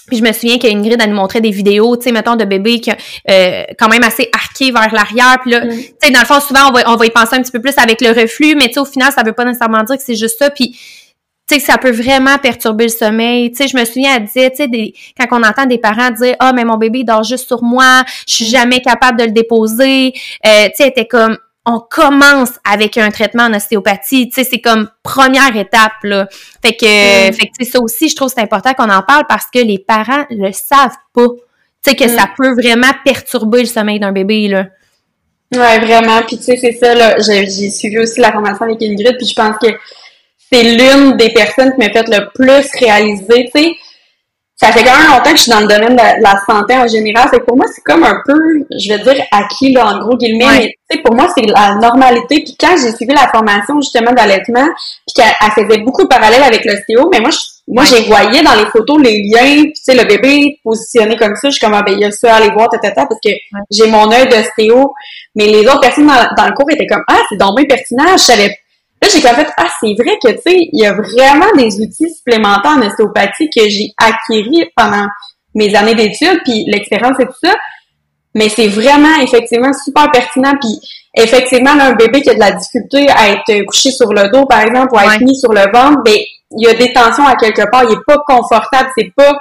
[0.08, 2.80] Puis je me souviens qu'Ingrid, elle nous montrait des vidéos, tu sais, mettons, de bébés
[2.80, 5.38] qui, euh, quand même assez arqués vers l'arrière.
[5.42, 5.70] Puis là, mm.
[5.70, 7.60] tu sais, dans le fond, souvent, on va, on va y penser un petit peu
[7.60, 10.02] plus avec le reflux, mais tu sais, au final, ça veut pas nécessairement dire que
[10.02, 10.50] c'est juste ça.
[10.50, 10.70] Puis,
[11.46, 13.50] tu sais, ça peut vraiment perturber le sommeil.
[13.50, 16.36] Tu sais, je me souviens, elle disait, tu sais, quand on entend des parents dire,
[16.40, 18.48] ah, mais mon bébé dort juste sur moi, je suis mm.
[18.48, 20.12] jamais capable de le déposer.
[20.46, 21.36] Euh, tu sais, elle était comme,
[21.68, 24.30] on commence avec un traitement en ostéopathie.
[24.30, 26.26] Tu sais, c'est comme première étape, là.
[26.62, 27.32] Fait que, mm.
[27.34, 30.24] fait que ça aussi, je trouve c'est important qu'on en parle parce que les parents
[30.30, 31.26] le savent pas.
[31.84, 32.34] Tu sais, que ça mm.
[32.38, 34.66] peut vraiment perturber le sommeil d'un bébé, là.
[35.54, 36.22] Ouais, vraiment.
[36.26, 37.18] Puis tu sais, c'est ça, là.
[37.18, 39.68] J'ai suivi aussi la formation avec Ingrid, puis je pense que
[40.50, 43.72] c'est l'une des personnes qui m'a fait le plus réaliser, tu sais,
[44.60, 46.88] ça fait quand même longtemps que je suis dans le domaine de la, santé en
[46.88, 47.28] général.
[47.32, 48.34] C'est pour moi, c'est comme un peu,
[48.76, 50.74] je vais dire, acquis, là, en gros guillemets.
[50.90, 52.42] Mais, pour moi, c'est la normalité.
[52.42, 54.66] Puis quand j'ai suivi la formation, justement, d'allaitement,
[55.06, 57.38] puis qu'elle faisait beaucoup de parallèles avec l'ostéo, mais moi, je,
[57.68, 61.50] moi, j'ai voyé dans les photos les liens, tu sais, le bébé positionné comme ça,
[61.50, 63.30] je suis comme, ah, ben, il y a ça, allez voir, tata, parce que
[63.70, 64.92] j'ai mon œil d'ostéo.
[65.36, 68.24] Mais les autres personnes dans, le cours étaient comme, ah, c'est donc bien pertinent, je
[68.24, 68.56] savais
[69.00, 71.80] Là, j'ai comme fait, ah, c'est vrai que, tu sais, il y a vraiment des
[71.80, 75.06] outils supplémentaires en ostéopathie que j'ai acquis pendant
[75.54, 77.54] mes années d'études, puis l'expérience et tout ça.
[78.34, 80.52] Mais c'est vraiment, effectivement, super pertinent.
[80.60, 80.80] Puis,
[81.16, 84.46] effectivement, là, un bébé qui a de la difficulté à être couché sur le dos,
[84.46, 86.16] par exemple, ou à être mis sur le ventre, ben,
[86.50, 87.84] il y a des tensions à quelque part.
[87.84, 88.90] Il est pas confortable.
[88.96, 89.32] C'est pas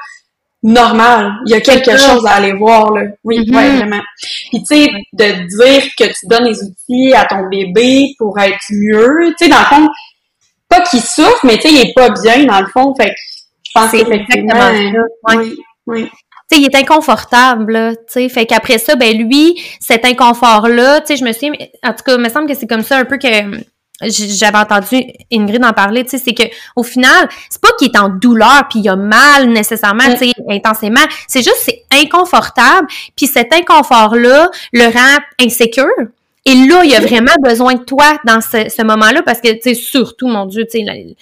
[0.67, 1.33] normal.
[1.45, 3.03] Il y a quelque chose à aller voir, là.
[3.23, 3.77] Oui, mm-hmm.
[3.77, 4.01] vraiment.
[4.49, 8.59] Puis, tu sais, de dire que tu donnes les outils à ton bébé pour être
[8.71, 9.87] mieux, tu sais, dans le fond,
[10.69, 12.93] pas qu'il souffre, mais tu sais, il est pas bien, dans le fond.
[12.95, 13.15] Fait que
[13.63, 14.69] je pense qu'effectivement...
[15.29, 15.57] Oui,
[15.87, 16.09] oui.
[16.49, 18.29] Tu sais, il est inconfortable, là, tu sais.
[18.29, 21.47] Fait qu'après ça, ben lui, cet inconfort-là, tu sais, je me suis...
[21.83, 23.27] En tout cas, il me semble que c'est comme ça un peu que
[24.01, 26.43] j'avais entendu Ingrid en parler, tu sais, c'est que
[26.75, 30.31] au final, c'est pas qu'il est en douleur puis il a mal nécessairement, tu sais,
[30.49, 35.85] intensément, c'est juste c'est inconfortable, puis cet inconfort là le rend insécure.
[36.45, 39.73] Et là, il a vraiment besoin de toi dans ce, moment-là parce que tu sais
[39.73, 41.15] surtout mon dieu, tu sais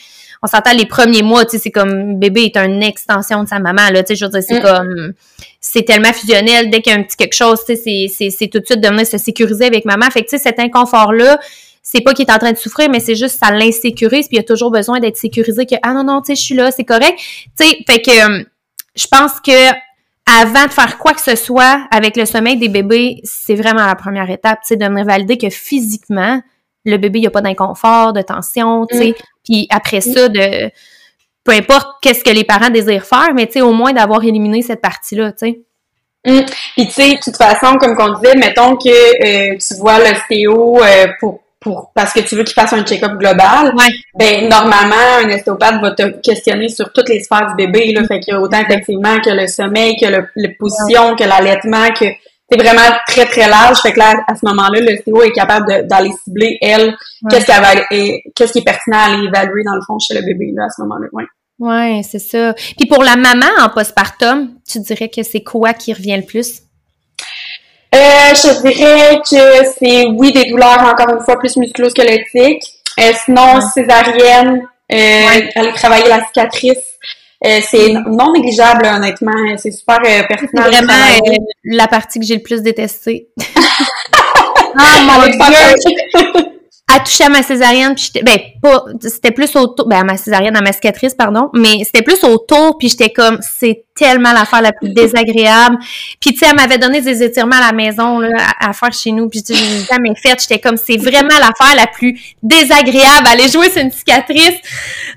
[0.43, 3.57] on s'entend les premiers mois, tu sais c'est comme bébé est une extension de sa
[3.57, 4.61] maman là, tu sais je veux dire c'est mm.
[4.61, 5.13] comme
[5.59, 8.59] c'est tellement fusionnel dès qu'il y a un petit quelque chose, tu sais c'est tout
[8.59, 10.05] de suite de venir se sécuriser avec maman.
[10.11, 11.39] Fait que tu sais cet inconfort là
[11.87, 14.39] c'est pas qu'il est en train de souffrir, mais c'est juste ça l'insécurise, puis il
[14.39, 16.83] a toujours besoin d'être sécurisé que ah non non, tu sais, je suis là, c'est
[16.83, 17.15] correct.
[17.15, 18.43] Tu sais, fait que euh,
[18.95, 19.69] je pense que
[20.25, 23.93] avant de faire quoi que ce soit avec le sommeil des bébés, c'est vraiment la
[23.93, 26.41] première étape, tu sais, de venir valider que physiquement
[26.85, 29.09] le bébé il a pas d'inconfort, de tension, tu sais.
[29.09, 29.13] Mm.
[29.43, 30.71] Puis après ça de
[31.43, 34.63] peu importe qu'est-ce que les parents désirent faire, mais tu sais au moins d'avoir éliminé
[34.63, 35.61] cette partie-là, tu sais.
[36.25, 36.45] Mm.
[36.75, 40.81] Puis tu sais, de toute façon, comme on disait, mettons que euh, tu vois l'ostéo
[40.81, 41.44] euh, pour
[41.93, 43.73] parce que tu veux qu'il fasse un check-up global,
[44.17, 48.19] ben normalement un ostéopathe va te questionner sur toutes les sphères du bébé là, fait
[48.19, 52.05] qu'il y a autant effectivement que le sommeil, que le, la position, que l'allaitement, que
[52.49, 53.79] c'est vraiment très très large.
[53.81, 56.95] Fait que là à ce moment-là, l'ostéo est capable d'aller cibler elle
[57.29, 60.51] qu'est-ce qu'elle qu'est-ce qui est pertinent à aller évaluer dans le fond chez le bébé
[60.55, 61.07] là à ce moment-là.
[61.13, 61.25] Ouais.
[61.57, 62.53] Ouais, c'est ça.
[62.77, 66.61] Puis pour la maman en postpartum, tu dirais que c'est quoi qui revient le plus?
[67.95, 72.63] Euh, je dirais que c'est, oui, des douleurs, encore une fois, plus musculo-squelettiques.
[72.99, 76.77] Euh, sinon, césarienne, euh, aller travailler la cicatrice.
[77.45, 79.31] Euh, c'est non négligeable, honnêtement.
[79.57, 80.63] C'est super pertinent.
[80.65, 80.93] C'est vraiment
[81.63, 83.29] la partie que j'ai le plus détestée.
[84.77, 86.51] ah, mon Dieu!
[86.93, 90.17] à toucher à ma césarienne puis j'étais ben pas c'était plus autour ben à ma
[90.17, 94.61] césarienne à ma cicatrice pardon mais c'était plus autour puis j'étais comme c'est tellement l'affaire
[94.61, 95.77] la plus désagréable.
[96.19, 98.29] Puis tu sais elle m'avait donné des étirements à la maison là,
[98.59, 99.29] à, faire chez nous.
[99.29, 100.37] Puis je j'ai jamais fait.
[100.39, 103.27] J'étais comme c'est vraiment l'affaire la plus désagréable.
[103.27, 104.59] Aller jouer sur une cicatrice.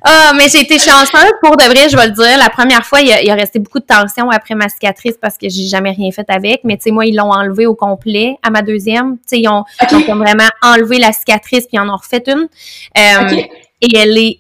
[0.05, 2.39] Ah mais j'ai été chanceuse pour de vrai je vais le dire.
[2.39, 5.16] La première fois il y a, il a resté beaucoup de tension après ma cicatrice
[5.20, 6.61] parce que j'ai jamais rien fait avec.
[6.62, 9.16] Mais tu sais moi ils l'ont enlevé au complet à ma deuxième.
[9.18, 12.22] Tu sais ils ont, ils ont vraiment enlevé la cicatrice puis ils en ont refait
[12.29, 12.49] une.
[12.97, 13.43] Euh,
[13.81, 14.39] et elle est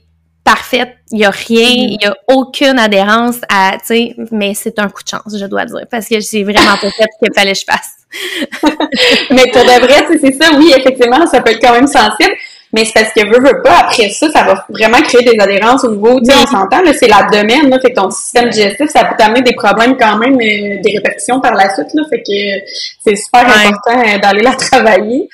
[0.48, 0.94] parfaite.
[1.10, 1.88] Il n'y a rien, mm-hmm.
[1.90, 5.44] il n'y a aucune adhérence à, tu sais, mais c'est un coup de chance, je
[5.44, 7.92] dois dire, parce que j'ai vraiment pas fait ce qu'il fallait que je fasse.
[9.30, 12.32] mais pour de vrai, c'est ça, oui, effectivement, ça peut être quand même sensible.
[12.72, 15.84] Mais c'est parce que veut, veut pas, après ça, ça va vraiment créer des adhérences
[15.84, 18.90] au niveau, tu sais, on s'entend, là, c'est l'abdomen, là, fait que ton système digestif,
[18.90, 22.22] ça peut t'amener des problèmes quand même, euh, des répercussions par la suite, là, fait
[22.22, 22.66] que
[23.04, 25.28] c'est super important euh, d'aller la travailler.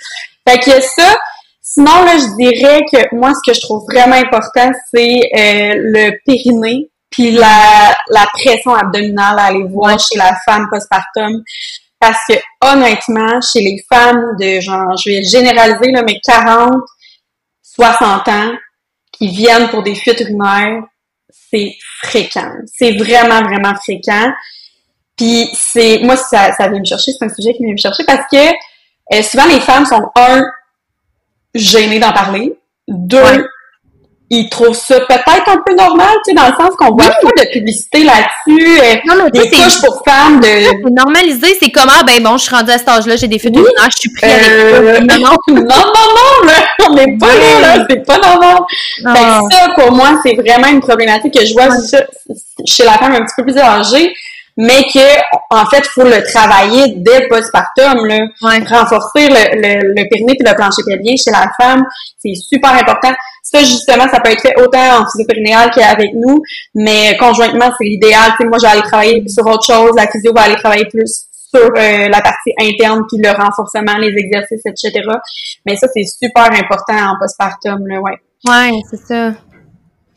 [0.49, 1.17] Fait que ça,
[1.75, 6.13] Sinon, là, je dirais que moi, ce que je trouve vraiment important, c'est euh, le
[6.25, 11.43] périnée, puis la, la pression abdominale à aller voir chez la femme postpartum.
[11.99, 16.75] Parce que honnêtement, chez les femmes de genre, je vais généraliser, là, mais 40,
[17.63, 18.53] 60 ans,
[19.11, 20.81] qui viennent pour des fuites urinaires,
[21.51, 22.53] c'est fréquent.
[22.73, 24.33] C'est vraiment, vraiment fréquent.
[25.17, 28.05] Puis c'est moi ça, ça vient me chercher, c'est un sujet qui vient me chercher
[28.05, 28.53] parce que
[29.15, 30.43] euh, souvent les femmes sont un
[31.55, 32.55] gêné d'en parler.
[32.89, 33.47] Deux,
[34.31, 37.45] ils trouvent ça peut-être un peu normal, tu sais, dans le sens qu'on voit pas
[37.45, 40.47] de publicité là-dessus, euh, des couches pour femmes de...
[40.47, 43.39] C'est normalisé, c'est comme, ah, ben bon, je suis rendue à cet âge-là, j'ai des
[43.39, 43.65] fuites oui.
[43.91, 45.01] je suis prête euh...
[45.01, 45.17] non,
[45.49, 48.59] non, non, non, non, là, on n'est pas là, là, c'est pas normal.
[48.97, 51.69] Fait que ça, pour moi, c'est vraiment une problématique que je vois
[52.67, 54.15] chez la femme un petit peu plus âgée,
[54.57, 55.01] mais que
[55.51, 58.21] en fait, faut le travailler dès le postpartum, là.
[58.41, 61.83] Renforcer le, le, le périnée et le plancher pelvien chez la femme,
[62.19, 63.13] c'est super important.
[63.43, 65.27] Ça, justement, ça peut être fait autant en physio
[65.75, 66.41] qu'avec nous,
[66.75, 68.33] mais conjointement, c'est l'idéal.
[68.41, 71.61] moi, je vais aller travailler sur autre chose, la physio va aller travailler plus sur
[71.61, 75.07] euh, la partie interne, puis le renforcement, les exercices, etc.
[75.67, 78.19] Mais ça, c'est super important en postpartum, là, ouais.
[78.47, 79.33] Ouais, c'est ça.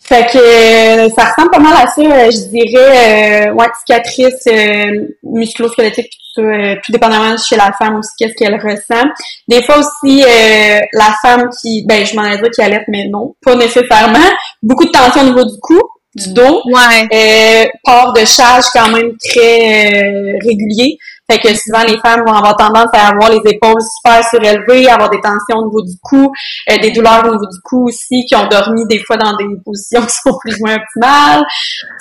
[0.08, 4.48] Fait que euh, ça ressemble pas mal à ça, euh, je dirais, euh, ouais, cicatrice
[4.48, 9.06] euh, musculo-squelettique, tout, tout dépendamment chez la femme aussi, qu'est-ce qu'elle ressent.
[9.50, 10.24] Des fois aussi,
[10.94, 14.20] la femme qui, ben je m'en ai dit qui allait, mais non, pas nécessairement.
[14.64, 15.82] Beaucoup de tension au niveau du cou,
[16.16, 16.62] du dos.
[16.66, 17.08] Ouais.
[17.14, 20.98] Euh, port de charge quand même très euh, régulier.
[21.30, 25.10] Fait que souvent, les femmes vont avoir tendance à avoir les épaules super surélevées, avoir
[25.10, 26.32] des tensions au niveau du cou,
[26.72, 29.46] euh, des douleurs au niveau du cou aussi, qui ont dormi des fois dans des
[29.66, 31.44] positions qui sont plus ou moins optimales.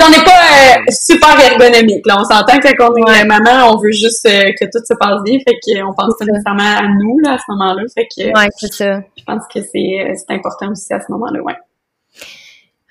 [0.00, 2.07] on n'est pas euh, super ergonomique.
[2.07, 2.18] Là.
[2.20, 5.20] On s'entend que quand on est maman, on veut juste euh, que tout se passe
[5.24, 5.38] bien.
[5.44, 7.82] Fait qu'on pense pas nécessairement à nous là, à ce moment-là.
[7.94, 9.00] Fait que ouais, c'est ça.
[9.18, 11.54] je pense que c'est, c'est important aussi à ce moment-là, ouais.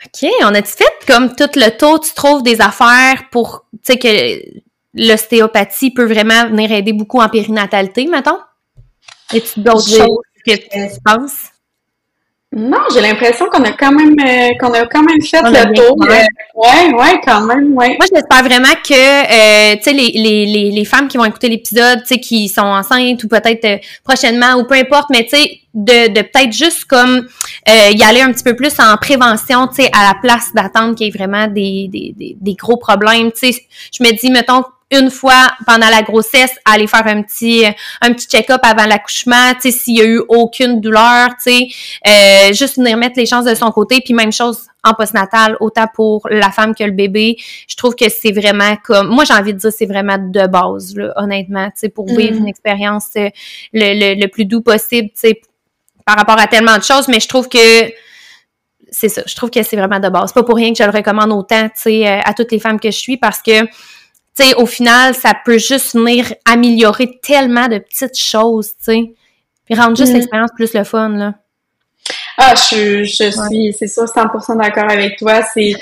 [0.05, 3.97] OK, on a-tu fait comme tout le tour, tu trouves des affaires pour, tu sais,
[3.97, 4.61] que
[4.93, 8.39] l'ostéopathie peut vraiment venir aider beaucoup en périnatalité, mettons?
[9.31, 11.49] Y a-t-il d'autres choses que tu penses?
[12.57, 15.97] Non, j'ai l'impression qu'on a quand même euh, qu'on a quand même fait le tour.
[16.03, 16.13] Euh,
[16.55, 17.97] ouais, ouais, quand même, ouais.
[17.97, 21.49] Moi, j'espère vraiment que euh, tu sais les, les, les, les, femmes qui vont écouter
[21.49, 25.59] l'épisode, tu sais qui sont enceintes ou peut-être prochainement ou peu importe, mais tu sais
[25.73, 27.27] de, de peut-être juste comme
[27.67, 31.07] y aller un petit peu plus en prévention, tu sais à la place d'attendre qu'il
[31.07, 34.63] y ait vraiment des, des, des, des gros problèmes, tu sais je me dis mettons
[34.91, 37.65] une fois pendant la grossesse, aller faire un petit
[38.01, 41.67] un petit check-up avant l'accouchement, tu sais s'il y a eu aucune douleur, tu sais
[42.07, 45.87] euh, juste venir mettre les chances de son côté, puis même chose en postnatal, autant
[45.93, 47.37] pour la femme que le bébé.
[47.67, 50.95] Je trouve que c'est vraiment comme moi j'ai envie de dire c'est vraiment de base
[50.95, 52.37] là, honnêtement, tu sais pour vivre mm.
[52.37, 53.29] une expérience euh,
[53.73, 55.41] le, le, le, plus doux possible, tu sais
[56.05, 57.91] par rapport à tellement de choses, mais je trouve que
[58.91, 60.29] c'est ça, je trouve que c'est vraiment de base.
[60.29, 62.59] C'est pas pour rien que je le recommande autant, tu sais, euh, à toutes les
[62.59, 63.65] femmes que je suis parce que
[64.37, 69.13] tu sais, au final, ça peut juste venir améliorer tellement de petites choses, tu sais.
[69.65, 70.15] Puis rendre juste mm.
[70.15, 71.33] l'expérience plus le fun, là.
[72.37, 75.41] Ah, je, je suis, c'est sûr, 100% d'accord avec toi.
[75.53, 75.73] C'est,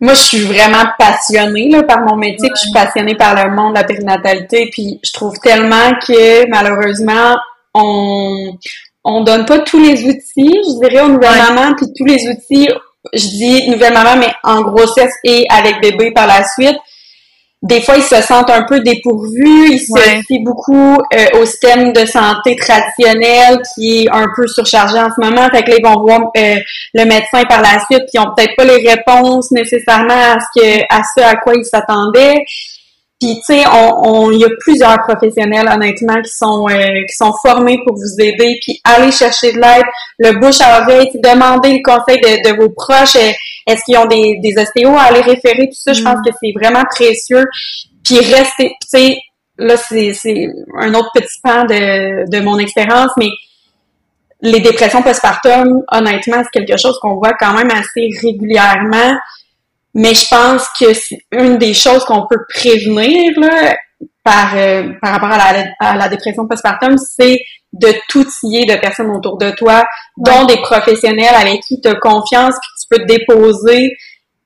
[0.00, 3.74] moi, je suis vraiment passionnée, là, par mon métier, je suis passionnée par le monde
[3.74, 7.36] de la périnatalité, puis je trouve tellement que, malheureusement,
[7.72, 8.58] on,
[9.04, 12.68] on donne pas tous les outils, je dirais, aux nouvelles mamans, puis tous les outils,
[13.12, 16.76] je dis nouvelle maman, mais en grossesse et avec bébé par la suite,
[17.64, 21.94] des fois, ils se sentent un peu dépourvus, ils se fient beaucoup euh, au système
[21.94, 25.48] de santé traditionnel qui est un peu surchargé en ce moment.
[25.48, 26.56] Fait que là, ils vont voir euh,
[26.92, 30.80] le médecin par la suite, qui ont peut-être pas les réponses nécessairement à ce que
[30.90, 32.44] à ce à quoi ils s'attendaient.
[33.24, 37.32] Puis tu sais, on, il y a plusieurs professionnels honnêtement qui sont euh, qui sont
[37.40, 38.58] formés pour vous aider.
[38.60, 39.84] Puis aller chercher de l'aide,
[40.18, 43.16] le bouche à oreille, demander le conseil de, de vos proches.
[43.16, 43.32] Euh,
[43.66, 46.22] est-ce qu'ils ont des, des ostéos à aller référer tout ça Je pense mm.
[46.26, 47.44] que c'est vraiment précieux.
[48.04, 49.16] Puis rester, tu sais,
[49.56, 50.46] là c'est c'est
[50.78, 53.30] un autre petit pan de de mon expérience, mais
[54.42, 59.16] les dépressions postpartum, honnêtement, c'est quelque chose qu'on voit quand même assez régulièrement.
[59.94, 63.76] Mais je pense que c'est une des choses qu'on peut prévenir là,
[64.24, 67.38] par, euh, par rapport à la, à la dépression postpartum, c'est
[67.72, 69.84] de t'outiller de personnes autour de toi,
[70.16, 73.90] dont des professionnels avec qui tu as confiance, puis tu peux te déposer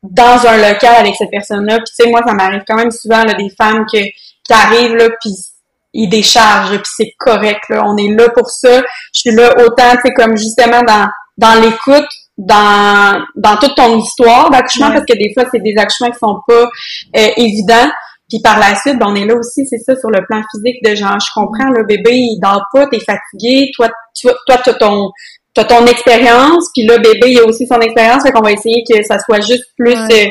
[0.02, 1.76] dans un local avec cette personne-là.
[1.76, 4.96] Puis tu sais, moi, ça m'arrive quand même souvent là, des femmes que, qui arrivent
[4.96, 5.30] là, puis
[5.92, 7.62] ils déchargent, puis c'est correct.
[7.68, 7.84] Là.
[7.86, 8.82] On est là pour ça.
[9.14, 13.98] Je suis là autant, tu sais, comme justement dans, dans l'écoute, dans, dans toute ton
[13.98, 16.70] histoire d'accouchement, parce que des fois, c'est des accouchements qui sont pas
[17.16, 17.90] euh, évidents.
[18.28, 20.82] Puis par la suite, ben, on est là aussi, c'est ça, sur le plan physique
[20.84, 24.74] de genre, je comprends, le bébé, il dort pas, t'es fatigué, toi, tu, toi, t'as
[24.74, 25.10] ton,
[25.54, 28.84] t'as ton expérience, puis le bébé, il a aussi son expérience, fait qu'on va essayer
[28.88, 30.26] que ça soit juste plus, euh,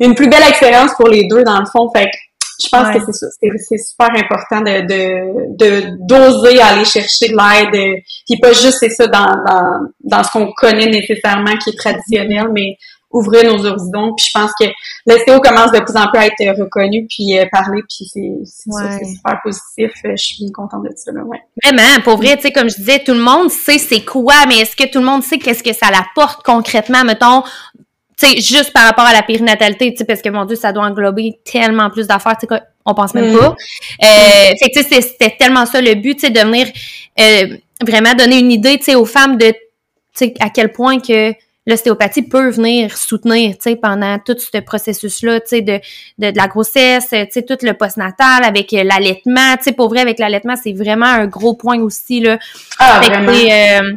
[0.00, 1.88] une plus belle expérience pour les deux, dans le fond.
[1.94, 2.16] Fait que
[2.60, 3.26] je pense que c'est ça.
[3.40, 8.02] C'est super important de, de, d'oser aller chercher de l'aide.
[8.28, 12.48] Puis pas juste c'est ça dans, dans, dans ce qu'on connaît nécessairement qui est traditionnel,
[12.52, 12.76] mais
[13.10, 14.14] ouvrir nos horizons.
[14.16, 14.66] Puis je pense que
[15.06, 17.82] l'STO commence de plus en plus à être reconnu puis euh, parler.
[17.88, 19.92] Puis c'est, c'est, super positif.
[20.04, 21.12] Je suis bien contente de ça.
[21.12, 21.40] Là, ouais.
[21.62, 24.58] Vraiment, pour vrai, tu sais, comme je disais, tout le monde sait c'est quoi, mais
[24.58, 27.42] est-ce que tout le monde sait qu'est-ce que ça l'apporte concrètement, mettons,
[28.18, 30.72] tu sais, juste par rapport à la périnatalité, tu sais, parce que mon Dieu, ça
[30.72, 33.38] doit englober tellement plus d'affaires, tu sais, on pense même mm.
[33.38, 33.56] pas.
[34.02, 36.66] Euh, fait que tu sais, c'était tellement ça le but, tu sais, de venir
[37.20, 37.56] euh,
[37.86, 39.56] vraiment donner une idée, tu sais, aux femmes de, tu
[40.14, 41.32] sais, à quel point que
[41.64, 45.78] l'ostéopathie peut venir soutenir, tu sais, pendant tout ce processus-là, tu sais, de,
[46.18, 50.18] de, la grossesse, tu sais, tout le postnatal avec l'allaitement, tu sais, pour vrai, avec
[50.18, 52.38] l'allaitement, c'est vraiment un gros point aussi, là.
[52.80, 53.32] Ah, vraiment.
[53.32, 53.92] Euh,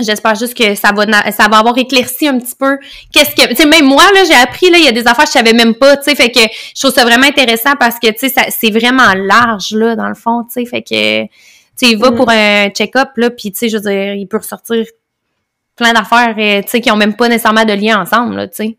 [0.00, 2.78] J'espère juste que ça va ça va avoir éclairci un petit peu
[3.12, 5.24] qu'est-ce que tu sais même moi là j'ai appris là il y a des affaires
[5.24, 7.98] que je savais même pas tu sais fait que je trouve ça vraiment intéressant parce
[7.98, 11.28] que tu sais c'est vraiment large là dans le fond tu sais fait que tu
[11.74, 12.14] sais il va mm.
[12.14, 14.86] pour un check-up là puis tu sais je veux dire il peut ressortir
[15.74, 18.54] plein d'affaires euh, tu sais qui ont même pas nécessairement de lien ensemble là tu
[18.54, 18.78] sais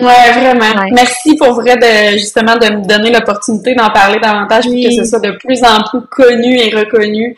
[0.00, 0.86] Ouais, vraiment.
[0.92, 5.04] Merci pour vrai de justement de me donner l'opportunité d'en parler davantage pour que ce
[5.04, 7.36] soit de plus en plus connu et reconnu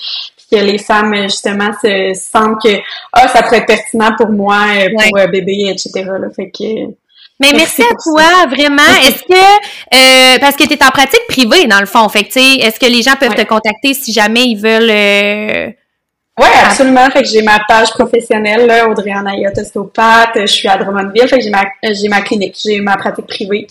[0.52, 2.76] que les femmes justement se sentent que
[3.12, 6.28] ah ça pourrait être pertinent pour moi euh, pour euh, bébé etc là.
[6.34, 6.92] fait que
[7.40, 8.82] Mais merci, à toi, vraiment.
[9.04, 12.38] Est-ce que, euh, parce que tu es en pratique privée, dans le fond, fait que,
[12.38, 14.90] est-ce que les gens peuvent te contacter si jamais ils veulent...
[14.90, 15.70] Euh...
[16.38, 17.10] Oui, absolument.
[17.10, 20.38] Fait que j'ai ma page professionnelle, là, Audrey Anayot, ostéopathe.
[20.42, 21.28] Je suis à Drummondville.
[21.28, 22.56] Fait que j'ai ma, j'ai ma clinique.
[22.64, 23.66] J'ai ma pratique privée.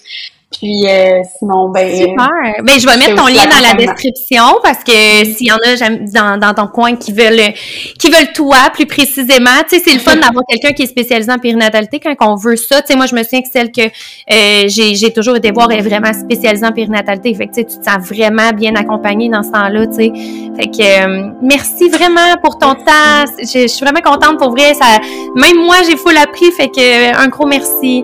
[0.51, 1.89] Puis euh, sinon, ben.
[1.89, 2.27] Super.
[2.63, 5.89] Ben, je vais mettre ton lien dans la description parce que s'il y en a
[6.11, 7.53] dans, dans ton coin qui veulent
[7.97, 11.31] qui veulent toi plus précisément, tu sais, c'est le fun d'avoir quelqu'un qui est spécialisé
[11.31, 12.81] en périnatalité quand on veut ça.
[12.81, 15.71] Tu sais, moi, je me souviens que celle que euh, j'ai, j'ai toujours été voir
[15.71, 17.33] est vraiment spécialisée en périnatalité.
[17.33, 20.11] Fait que tu te sens vraiment bien accompagnée dans ce temps-là, tu sais.
[20.57, 23.25] Fait que euh, merci vraiment pour ton temps.
[23.39, 24.73] Je, je, suis vraiment contente pour vrai.
[24.73, 24.99] Ça,
[25.35, 26.51] même moi, j'ai full appris.
[26.51, 28.03] Fait que un gros merci.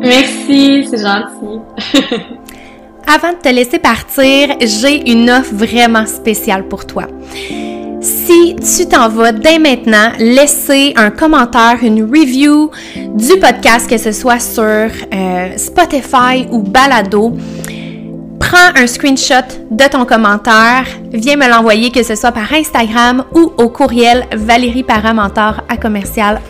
[0.00, 1.60] Merci, c'est gentil.
[3.06, 7.04] Avant de te laisser partir, j'ai une offre vraiment spéciale pour toi.
[8.00, 14.12] Si tu t'en vas dès maintenant laisser un commentaire, une review du podcast, que ce
[14.12, 17.32] soit sur euh, Spotify ou Balado,
[18.48, 23.52] prends un screenshot de ton commentaire, viens me l'envoyer, que ce soit par Instagram ou
[23.56, 26.40] au courriel valérieparamentor à commercial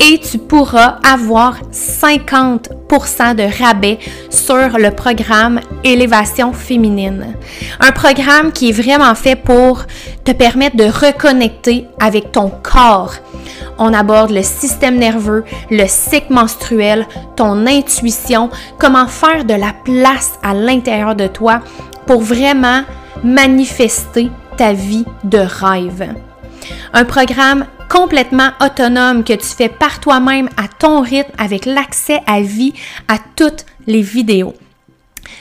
[0.00, 3.98] et tu pourras avoir 50% de rabais
[4.30, 7.34] sur le programme Élévation féminine.
[7.80, 9.84] Un programme qui est vraiment fait pour
[10.24, 13.14] te permettre de reconnecter avec ton corps
[13.78, 20.38] on aborde le système nerveux, le cycle menstruel, ton intuition, comment faire de la place
[20.42, 21.60] à l'intérieur de toi
[22.06, 22.82] pour vraiment
[23.22, 26.14] manifester ta vie de rêve.
[26.92, 32.40] Un programme complètement autonome que tu fais par toi-même à ton rythme avec l'accès à
[32.40, 32.72] vie
[33.08, 34.54] à toutes les vidéos.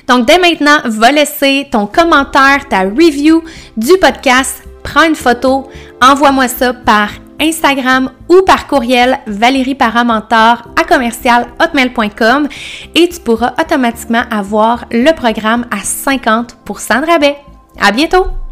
[0.07, 3.43] Donc dès maintenant, va laisser ton commentaire, ta review
[3.77, 5.69] du podcast, prends une photo,
[6.01, 7.09] envoie-moi ça par
[7.39, 12.47] Instagram ou par courriel Valérie Paramentor à commercial hotmail.com
[12.95, 17.37] et tu pourras automatiquement avoir le programme à 50% de rabais.
[17.79, 18.44] À bientôt!